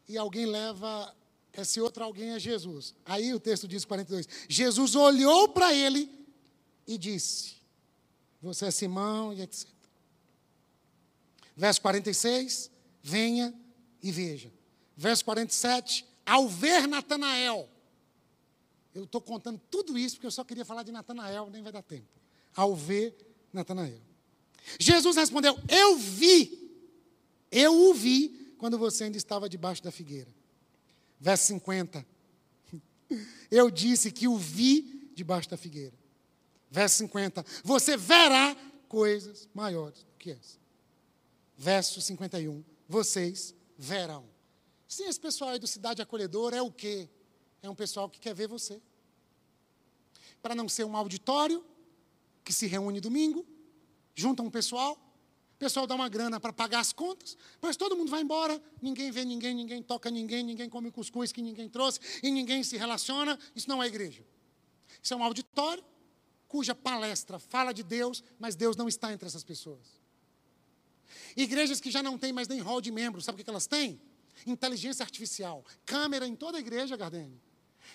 [0.09, 1.15] e alguém leva
[1.61, 2.95] esse outro alguém é Jesus.
[3.05, 4.29] Aí o texto diz 42.
[4.49, 6.09] Jesus olhou para ele
[6.87, 7.57] e disse:
[8.41, 9.69] Você é Simão e etc.
[11.57, 12.71] Verso 46,
[13.03, 13.53] venha
[14.01, 14.53] e veja.
[14.97, 17.69] Verso 47, ao ver Natanael.
[18.95, 21.83] Eu estou contando tudo isso porque eu só queria falar de Natanael, nem vai dar
[21.83, 22.07] tempo.
[22.55, 23.17] Ao ver
[23.53, 24.01] Natanael.
[24.79, 26.71] Jesus respondeu: Eu vi,
[27.51, 30.38] eu o vi quando você ainda estava debaixo da figueira.
[31.21, 32.07] Verso 50.
[33.51, 35.97] Eu disse que o vi debaixo da figueira.
[36.71, 37.45] Verso 50.
[37.65, 38.57] Você verá
[38.89, 40.59] coisas maiores do que essa.
[41.57, 42.63] Verso 51.
[42.89, 44.25] Vocês verão.
[44.87, 47.09] Sim, esse pessoal aí do Cidade Acolhedora é o quê?
[47.63, 48.81] É um pessoal que quer ver você.
[50.41, 51.65] Para não ser um auditório
[52.45, 53.45] que se reúne domingo,
[54.15, 54.97] junta um pessoal,
[55.59, 59.11] o pessoal dá uma grana para pagar as contas, mas todo mundo vai embora, ninguém
[59.11, 63.37] vê ninguém, ninguém toca ninguém, ninguém come cuscuz que ninguém trouxe e ninguém se relaciona.
[63.57, 64.25] Isso não é igreja.
[65.03, 65.85] Isso é um auditório
[66.47, 70.01] cuja palestra fala de Deus, mas Deus não está entre essas pessoas.
[71.37, 74.01] Igrejas que já não têm mais nem hall de membros, sabe o que elas têm?
[74.47, 77.43] Inteligência artificial, câmera em toda a igreja, Gardene.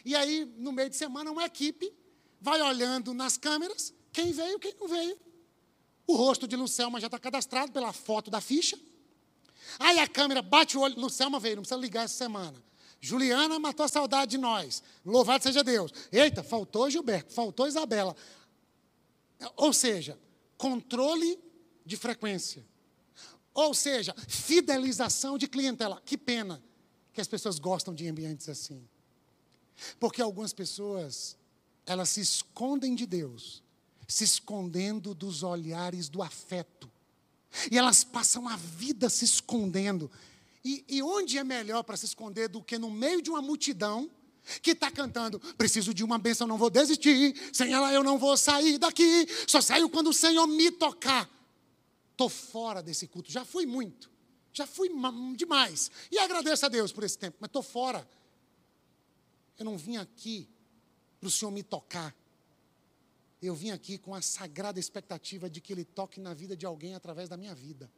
[0.03, 1.93] E aí, no meio de semana, uma equipe
[2.41, 5.17] vai olhando nas câmeras quem veio, quem não veio.
[6.05, 8.77] O rosto de Lucelma já está cadastrado pela foto da ficha.
[9.79, 10.99] Aí a câmera bate o olho.
[10.99, 12.61] Lucelma veio, não precisa ligar essa semana.
[12.99, 14.83] Juliana matou a saudade de nós.
[15.05, 15.91] Louvado seja Deus.
[16.11, 18.15] Eita, faltou Gilberto, faltou Isabela.
[19.55, 20.19] Ou seja,
[20.57, 21.39] controle
[21.85, 22.65] de frequência.
[23.53, 26.01] Ou seja, fidelização de clientela.
[26.05, 26.63] Que pena
[27.11, 28.87] que as pessoas gostam de ambientes assim.
[29.99, 31.37] Porque algumas pessoas,
[31.85, 33.62] elas se escondem de Deus
[34.07, 36.91] se escondendo dos olhares do afeto.
[37.71, 40.09] E elas passam a vida se escondendo.
[40.63, 44.09] E, e onde é melhor para se esconder do que no meio de uma multidão
[44.61, 48.35] que está cantando: preciso de uma bênção, não vou desistir, sem ela eu não vou
[48.37, 51.29] sair daqui, só saio quando o Senhor me tocar.
[52.11, 54.09] Estou fora desse culto, já fui muito,
[54.51, 54.89] já fui
[55.35, 55.91] demais.
[56.11, 58.07] E agradeço a Deus por esse tempo, mas estou fora.
[59.57, 60.49] Eu não vim aqui
[61.19, 62.15] para o Senhor me tocar
[63.47, 66.95] eu vim aqui com a sagrada expectativa de que Ele toque na vida de alguém
[66.95, 67.91] através da minha vida.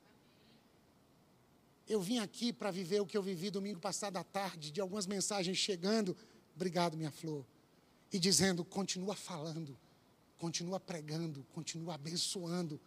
[1.88, 5.06] Eu vim aqui para viver o que eu vivi domingo passado à tarde, de algumas
[5.06, 6.18] mensagens chegando,
[6.56, 7.46] obrigado, minha flor,
[8.12, 9.78] e dizendo: continua falando,
[10.39, 12.82] continua pregando, continua abençoando.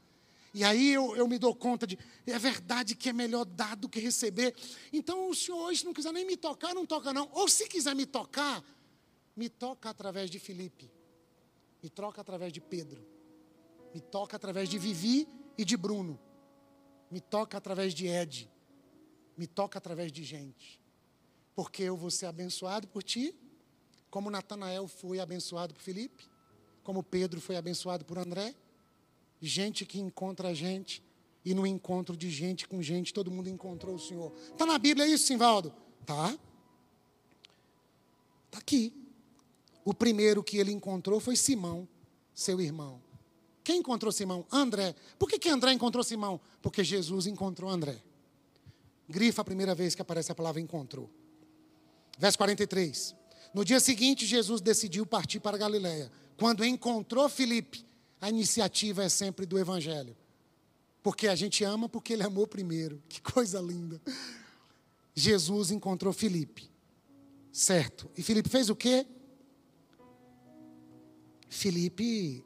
[0.53, 1.97] E aí eu, eu me dou conta de,
[2.27, 4.53] é verdade que é melhor dar do que receber.
[4.93, 7.31] Então o Senhor hoje não quiser nem me tocar, não toca não.
[7.35, 8.65] Ou se quiser me tocar,
[9.37, 10.98] me toca através de Felipe.
[11.83, 13.05] Me troca através de Pedro.
[13.95, 16.19] Me toca através de Vivi e de Bruno.
[17.11, 18.51] Me toca através de Ed.
[19.37, 20.81] Me toca através de gente.
[21.55, 23.35] Porque eu vou ser abençoado por ti,
[24.11, 26.25] como Natanael foi abençoado por Felipe,
[26.83, 28.55] como Pedro foi abençoado por André.
[29.41, 31.03] Gente que encontra a gente
[31.45, 34.33] e no encontro de gente com gente, todo mundo encontrou o Senhor.
[34.53, 35.73] Está na Bíblia isso, Simvaldo?
[36.05, 36.37] Tá.
[38.47, 38.93] Está aqui.
[39.89, 41.89] O primeiro que ele encontrou foi Simão,
[42.35, 43.01] seu irmão.
[43.65, 44.45] Quem encontrou Simão?
[44.53, 44.95] André.
[45.19, 46.39] Por que, que André encontrou Simão?
[46.61, 47.97] Porque Jesus encontrou André.
[49.09, 51.09] Grifa a primeira vez que aparece a palavra encontrou.
[52.19, 53.15] Verso 43.
[53.55, 56.13] No dia seguinte, Jesus decidiu partir para Galiléia.
[56.37, 57.83] Quando encontrou Filipe,
[58.21, 60.15] a iniciativa é sempre do Evangelho.
[61.03, 63.03] Porque a gente ama porque ele amou primeiro.
[63.09, 63.99] Que coisa linda.
[65.15, 66.71] Jesus encontrou Filipe.
[67.51, 68.11] Certo.
[68.19, 69.07] E Filipe fez o quê?
[71.49, 72.45] Filipe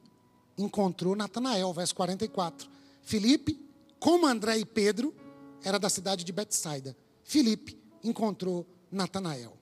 [0.56, 2.68] encontrou Natanael, verso 44.
[3.02, 3.60] Filipe,
[3.98, 5.14] como André e Pedro,
[5.62, 6.96] era da cidade de Betsaida.
[7.24, 9.56] Filipe encontrou Natanael.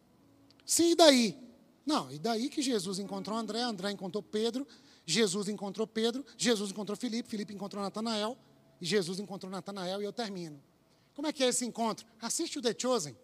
[0.64, 1.38] Sim, e daí?
[1.84, 4.66] Não, e daí que Jesus encontrou André, André encontrou Pedro,
[5.04, 8.36] Jesus encontrou Pedro, Jesus encontrou Filipe, Filipe encontrou Natanael,
[8.80, 10.62] e Jesus encontrou Natanael, e eu termino.
[11.14, 12.06] Como é que é esse encontro?
[12.20, 13.16] Assiste o The Chosen.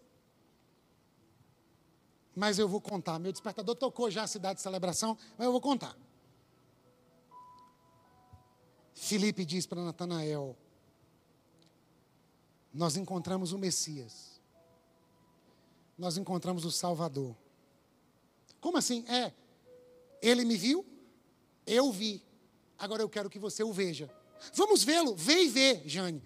[2.35, 3.17] Mas eu vou contar.
[3.17, 5.97] Meu despertador tocou já a cidade de celebração, mas eu vou contar.
[8.97, 10.57] Filipe diz para Natanael:
[12.73, 14.41] Nós encontramos o Messias.
[15.97, 17.35] Nós encontramos o Salvador.
[18.59, 19.05] Como assim?
[19.07, 19.31] É,
[20.21, 20.85] ele me viu,
[21.65, 22.23] eu vi.
[22.77, 24.09] Agora eu quero que você o veja.
[24.53, 26.21] Vamos vê-lo, vê e vê, Jane.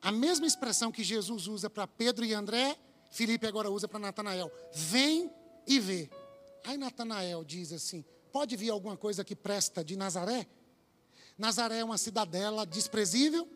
[0.00, 2.78] A mesma expressão que Jesus usa para Pedro e André,
[3.10, 4.50] Felipe agora usa para Natanael.
[4.72, 5.30] Vem
[5.66, 6.10] e vê.
[6.62, 10.46] Aí Natanael diz assim: pode vir alguma coisa que presta de Nazaré?
[11.38, 13.48] Nazaré é uma cidadela desprezível,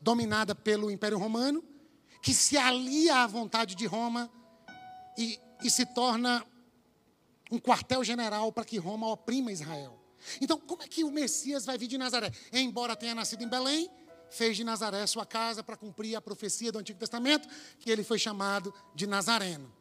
[0.00, 1.64] dominada pelo Império Romano,
[2.22, 4.30] que se alia à vontade de Roma
[5.16, 6.44] e, e se torna
[7.50, 9.98] um quartel-general para que Roma oprima Israel.
[10.40, 12.30] Então, como é que o Messias vai vir de Nazaré?
[12.52, 13.90] Embora tenha nascido em Belém,
[14.30, 17.48] fez de Nazaré sua casa para cumprir a profecia do Antigo Testamento,
[17.78, 19.72] que ele foi chamado de Nazareno.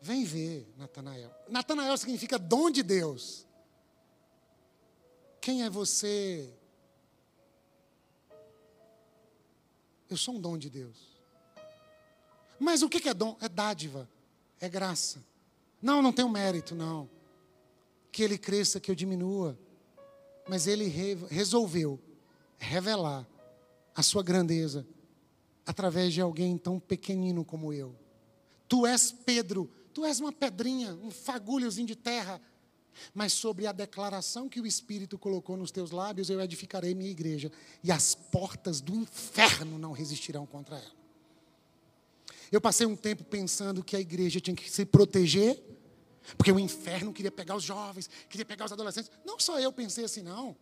[0.00, 1.30] Vem ver, Natanael.
[1.48, 3.47] Natanael significa dom de Deus.
[5.48, 6.52] Quem é você?
[10.10, 10.98] Eu sou um dom de Deus.
[12.60, 13.34] Mas o que é dom?
[13.40, 14.06] É dádiva
[14.60, 15.24] é graça.
[15.80, 17.08] Não, não tenho mérito, não.
[18.12, 19.58] Que ele cresça, que eu diminua.
[20.46, 21.98] Mas ele re resolveu
[22.58, 23.26] revelar
[23.94, 24.86] a sua grandeza
[25.64, 27.96] através de alguém tão pequenino como eu.
[28.68, 32.38] Tu és Pedro, tu és uma pedrinha, um fagulhozinho de terra.
[33.14, 37.50] Mas sobre a declaração que o Espírito colocou nos teus lábios, eu edificarei minha igreja,
[37.82, 40.98] e as portas do inferno não resistirão contra ela.
[42.50, 45.62] Eu passei um tempo pensando que a igreja tinha que se proteger,
[46.36, 49.10] porque o inferno queria pegar os jovens, queria pegar os adolescentes.
[49.24, 50.56] Não só eu pensei assim, não.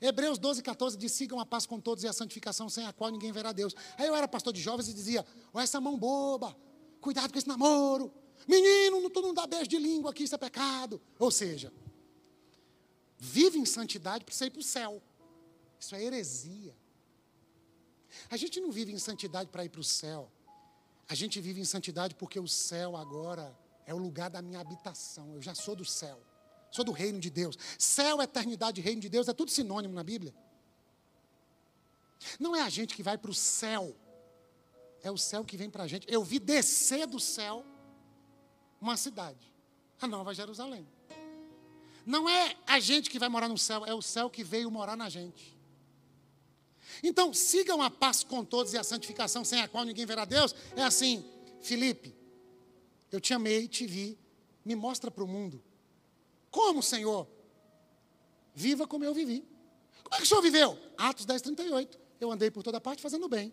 [0.00, 3.10] Hebreus 12, 14 diz: sigam a paz com todos e a santificação, sem a qual
[3.10, 3.74] ninguém verá Deus.
[3.96, 6.56] Aí eu era pastor de jovens e dizia: olha essa mão boba,
[7.00, 8.12] cuidado com esse namoro.
[8.46, 11.00] Menino, tu não dá beijo de língua aqui, isso é pecado.
[11.18, 11.72] Ou seja,
[13.18, 15.02] vive em santidade para você ir para o céu.
[15.80, 16.74] Isso é heresia.
[18.30, 20.30] A gente não vive em santidade para ir para o céu.
[21.08, 25.34] A gente vive em santidade porque o céu agora é o lugar da minha habitação.
[25.34, 26.20] Eu já sou do céu.
[26.70, 27.56] Sou do reino de Deus.
[27.78, 30.34] Céu, eternidade, reino de Deus é tudo sinônimo na Bíblia.
[32.38, 33.94] Não é a gente que vai para o céu.
[35.02, 36.06] É o céu que vem para a gente.
[36.10, 37.64] Eu vi descer do céu
[38.86, 39.52] uma cidade,
[40.00, 40.86] a Nova Jerusalém.
[42.04, 44.96] Não é a gente que vai morar no céu, é o céu que veio morar
[44.96, 45.56] na gente.
[47.02, 50.54] Então, sigam a paz com todos e a santificação, sem a qual ninguém verá Deus.
[50.76, 51.24] É assim,
[51.60, 52.14] Felipe,
[53.10, 54.16] eu te amei, te vi,
[54.64, 55.62] me mostra para o mundo.
[56.50, 57.26] Como, Senhor?
[58.54, 59.44] Viva como eu vivi.
[60.04, 60.78] Como é que o Senhor viveu?
[60.96, 61.98] Atos 10, 38.
[62.20, 63.52] Eu andei por toda parte fazendo bem.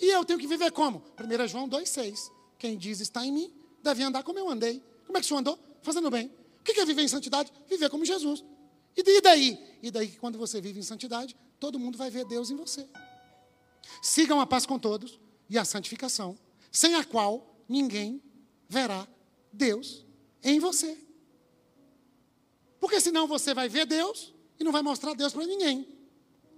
[0.00, 1.04] E eu tenho que viver como?
[1.20, 2.32] 1 João 2,6.
[2.58, 4.82] Quem diz está em mim, deve andar como eu andei.
[5.06, 5.58] Como é que o Senhor andou?
[5.82, 6.32] Fazendo bem.
[6.60, 7.52] O que é viver em santidade?
[7.68, 8.44] Viver como Jesus.
[8.96, 9.58] E daí?
[9.82, 12.88] E daí que quando você vive em santidade, todo mundo vai ver Deus em você.
[14.00, 15.18] Sigam a paz com todos
[15.48, 16.38] e a santificação,
[16.70, 18.22] sem a qual ninguém
[18.68, 19.06] verá
[19.52, 20.06] Deus
[20.42, 20.96] em você.
[22.80, 25.86] Porque senão você vai ver Deus e não vai mostrar Deus para ninguém.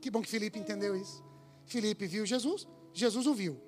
[0.01, 1.23] Que bom que Felipe entendeu isso.
[1.67, 3.61] Felipe viu Jesus, Jesus o viu.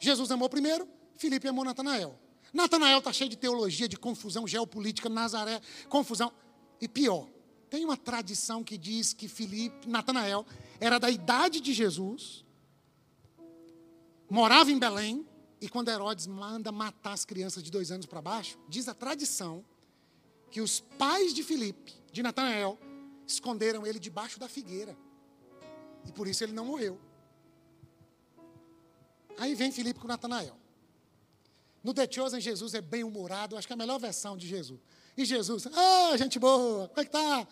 [0.00, 2.18] Jesus amou primeiro, Felipe amou Natanael.
[2.52, 6.32] Natanael está cheio de teologia, de confusão geopolítica, Nazaré, confusão.
[6.80, 7.28] E pior,
[7.68, 10.46] tem uma tradição que diz que Filipe, Natanael,
[10.80, 12.44] era da idade de Jesus,
[14.28, 15.26] morava em Belém,
[15.60, 19.64] e quando Herodes manda matar as crianças de dois anos para baixo, diz a tradição
[20.50, 22.78] que os pais de Filipe, de Natanael,
[23.26, 24.96] esconderam ele debaixo da figueira.
[26.06, 26.98] E por isso ele não morreu.
[29.36, 30.56] Aí vem Filipe com Natanael.
[31.82, 34.80] No The Chosen, Jesus é bem humorado, acho que é a melhor versão de Jesus.
[35.16, 37.46] E Jesus, ah, gente boa, como é que tá?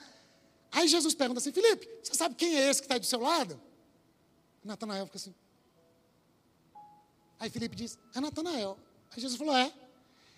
[0.70, 3.60] Aí Jesus pergunta assim: Felipe, você sabe quem é esse que está do seu lado?
[4.62, 5.34] Natanael fica assim.
[7.38, 8.78] Aí Felipe diz: É Natanael.
[9.10, 9.72] Aí Jesus falou: É.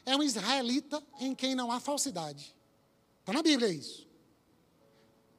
[0.07, 2.55] É um israelita em quem não há falsidade.
[3.21, 4.07] Está na Bíblia isso.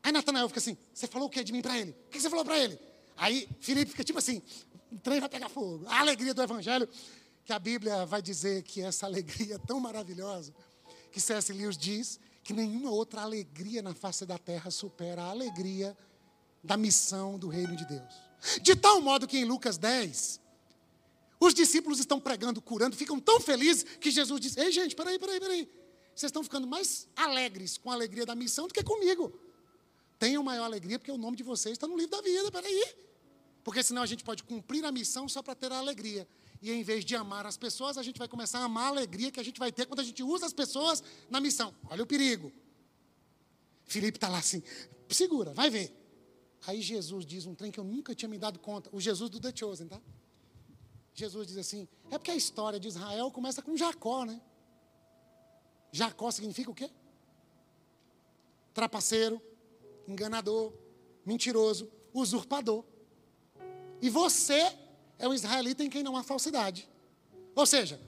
[0.04, 1.92] Aí Natanael fica assim: Você falou o que de mim para ele?
[1.92, 2.80] O que você falou para ele?
[3.16, 4.42] Aí Felipe fica tipo assim:
[4.92, 5.86] O trem vai pegar fogo.
[5.88, 6.90] A alegria do Evangelho,
[7.50, 10.54] que a Bíblia vai dizer que essa alegria é tão maravilhosa,
[11.12, 11.52] que C.S.
[11.52, 15.98] Lewis diz que nenhuma outra alegria na face da terra supera a alegria
[16.64, 18.14] da missão do reino de Deus.
[18.62, 20.40] De tal modo que em Lucas 10,
[21.40, 25.40] os discípulos estão pregando, curando, ficam tão felizes que Jesus diz: Ei, gente, peraí, peraí,
[25.40, 25.68] peraí.
[26.14, 29.34] Vocês estão ficando mais alegres com a alegria da missão do que comigo.
[30.20, 32.96] Tenham maior alegria porque o nome de vocês está no livro da vida, peraí.
[33.64, 36.28] Porque senão a gente pode cumprir a missão só para ter a alegria.
[36.62, 39.32] E em vez de amar as pessoas, a gente vai começar a amar a alegria
[39.32, 41.74] que a gente vai ter quando a gente usa as pessoas na missão.
[41.90, 42.52] Olha o perigo.
[43.86, 44.62] Felipe está lá assim,
[45.10, 45.96] segura, vai ver.
[46.68, 48.90] Aí Jesus diz um trem que eu nunca tinha me dado conta.
[48.94, 50.00] O Jesus do The Chosen, tá?
[51.14, 54.42] Jesus diz assim: é porque a história de Israel começa com Jacó, né?
[55.92, 56.90] Jacó significa o quê?
[58.74, 59.42] Trapaceiro,
[60.08, 60.74] enganador,
[61.26, 62.84] mentiroso, usurpador.
[64.02, 64.78] E você
[65.20, 66.90] é um israelita em quem não há falsidade.
[67.54, 68.00] Ou seja,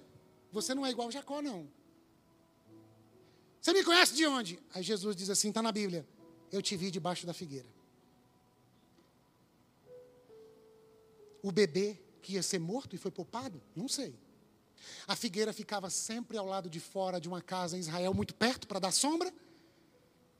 [0.51, 1.69] você não é igual a Jacó, não.
[3.61, 4.59] Você me conhece de onde?
[4.73, 6.07] Aí Jesus diz assim: está na Bíblia.
[6.51, 7.67] Eu te vi debaixo da figueira.
[11.43, 13.61] O bebê que ia ser morto e foi poupado?
[13.75, 14.15] Não sei.
[15.07, 18.67] A figueira ficava sempre ao lado de fora de uma casa em Israel, muito perto,
[18.67, 19.31] para dar sombra.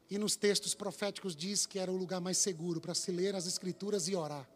[0.10, 3.46] E nos textos proféticos diz que era o lugar mais seguro para se ler as
[3.46, 4.48] escrituras e orar.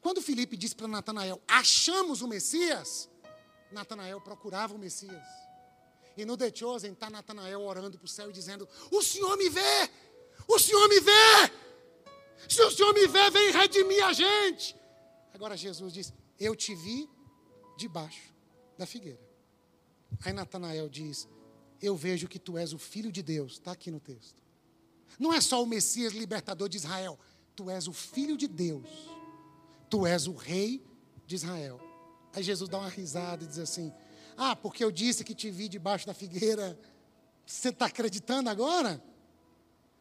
[0.00, 3.08] Quando Felipe disse para Natanael: Achamos o Messias,
[3.70, 5.26] Natanael procurava o Messias.
[6.16, 9.48] E no The Chosen está Natanael orando para o céu e dizendo: O Senhor me
[9.48, 9.90] vê!
[10.46, 11.52] O Senhor me vê!
[12.48, 14.76] Se o Senhor me vê, vem redimir a gente.
[15.32, 17.08] Agora Jesus diz: Eu te vi
[17.76, 18.34] debaixo
[18.76, 19.20] da figueira.
[20.24, 21.28] Aí Natanael diz:
[21.80, 23.52] Eu vejo que tu és o filho de Deus.
[23.52, 24.42] Está aqui no texto.
[25.18, 27.18] Não é só o Messias libertador de Israel.
[27.54, 29.19] Tu és o filho de Deus
[29.90, 30.82] Tu és o rei
[31.26, 31.80] de Israel.
[32.32, 33.92] Aí Jesus dá uma risada e diz assim:
[34.36, 36.78] Ah, porque eu disse que te vi debaixo da figueira,
[37.44, 39.02] você está acreditando agora?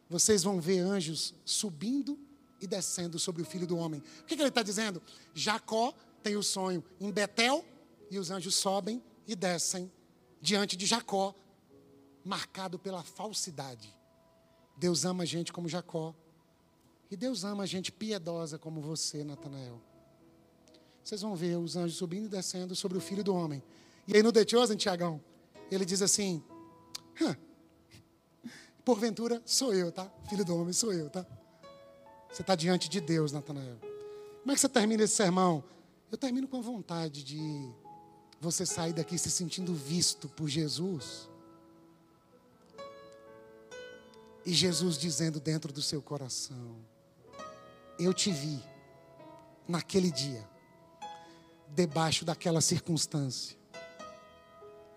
[0.07, 2.17] Vocês vão ver anjos subindo
[2.61, 4.01] e descendo sobre o filho do homem.
[4.21, 5.01] O que, que ele está dizendo?
[5.33, 7.65] Jacó tem o sonho em Betel
[8.11, 9.91] e os anjos sobem e descem
[10.41, 11.35] diante de Jacó,
[12.23, 13.93] marcado pela falsidade.
[14.77, 16.15] Deus ama a gente como Jacó,
[17.11, 19.81] e Deus ama a gente piedosa como você, Natanael.
[21.03, 23.63] Vocês vão ver os anjos subindo e descendo sobre o filho do homem.
[24.07, 25.19] E aí no The Chosen, Tiagão,
[25.71, 26.43] ele diz assim:
[28.85, 30.11] Porventura sou eu, tá?
[30.29, 31.25] Filho do homem sou eu, tá?
[32.31, 33.77] Você está diante de Deus, Natanael.
[34.41, 35.63] Como é que você termina esse sermão?
[36.11, 37.71] Eu termino com a vontade de
[38.39, 41.29] você sair daqui se sentindo visto por Jesus.
[44.45, 46.77] E Jesus dizendo dentro do seu coração:
[47.99, 48.63] eu te vi
[49.67, 50.47] naquele dia,
[51.67, 53.57] debaixo daquela circunstância.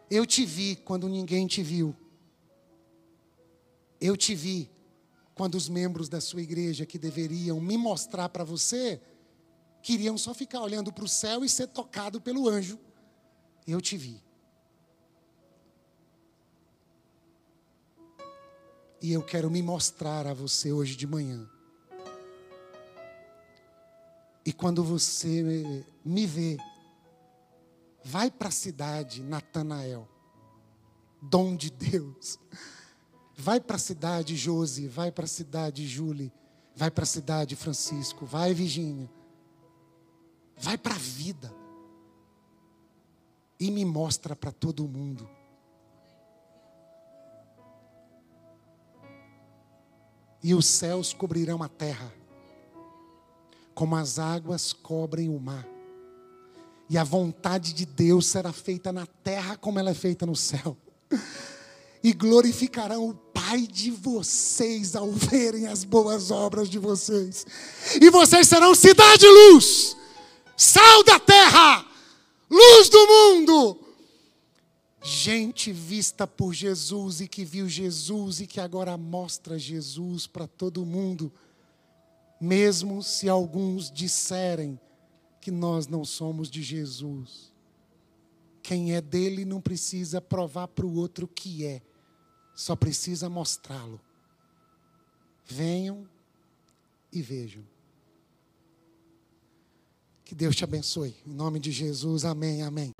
[0.08, 1.96] Eu te vi quando ninguém te viu.
[4.00, 4.70] Eu te vi
[5.34, 9.00] quando os membros da sua igreja que deveriam me mostrar para você
[9.82, 12.78] queriam só ficar olhando para o céu e ser tocado pelo anjo.
[13.66, 14.22] Eu te vi.
[19.00, 21.50] E eu quero me mostrar a você hoje de manhã.
[24.44, 26.56] E quando você me vê,
[28.04, 30.08] vai para a cidade, Natanael,
[31.20, 32.38] dom de Deus.
[33.36, 36.32] Vai para a cidade, Josi, vai para a cidade, Julie,
[36.74, 39.10] vai para a cidade, Francisco, vai, Virgínia.
[40.56, 41.52] Vai para a vida.
[43.58, 45.28] E me mostra para todo mundo.
[50.42, 52.12] E os céus cobrirão a terra
[53.74, 55.66] como as águas cobrem o mar.
[56.88, 60.76] E a vontade de Deus será feita na terra como ela é feita no céu.
[62.04, 67.46] E glorificarão o Pai de vocês ao verem as boas obras de vocês.
[68.00, 69.96] E vocês serão cidade luz,
[70.56, 71.86] sal da terra,
[72.50, 73.78] luz do mundo.
[75.02, 80.86] Gente vista por Jesus e que viu Jesus e que agora mostra Jesus para todo
[80.86, 81.32] mundo
[82.42, 84.76] mesmo se alguns disserem
[85.40, 87.52] que nós não somos de Jesus.
[88.60, 91.80] Quem é dele não precisa provar para o outro que é,
[92.52, 94.00] só precisa mostrá-lo.
[95.44, 96.04] Venham
[97.12, 97.62] e vejam.
[100.24, 101.14] Que Deus te abençoe.
[101.24, 102.90] Em nome de Jesus, amém, amém.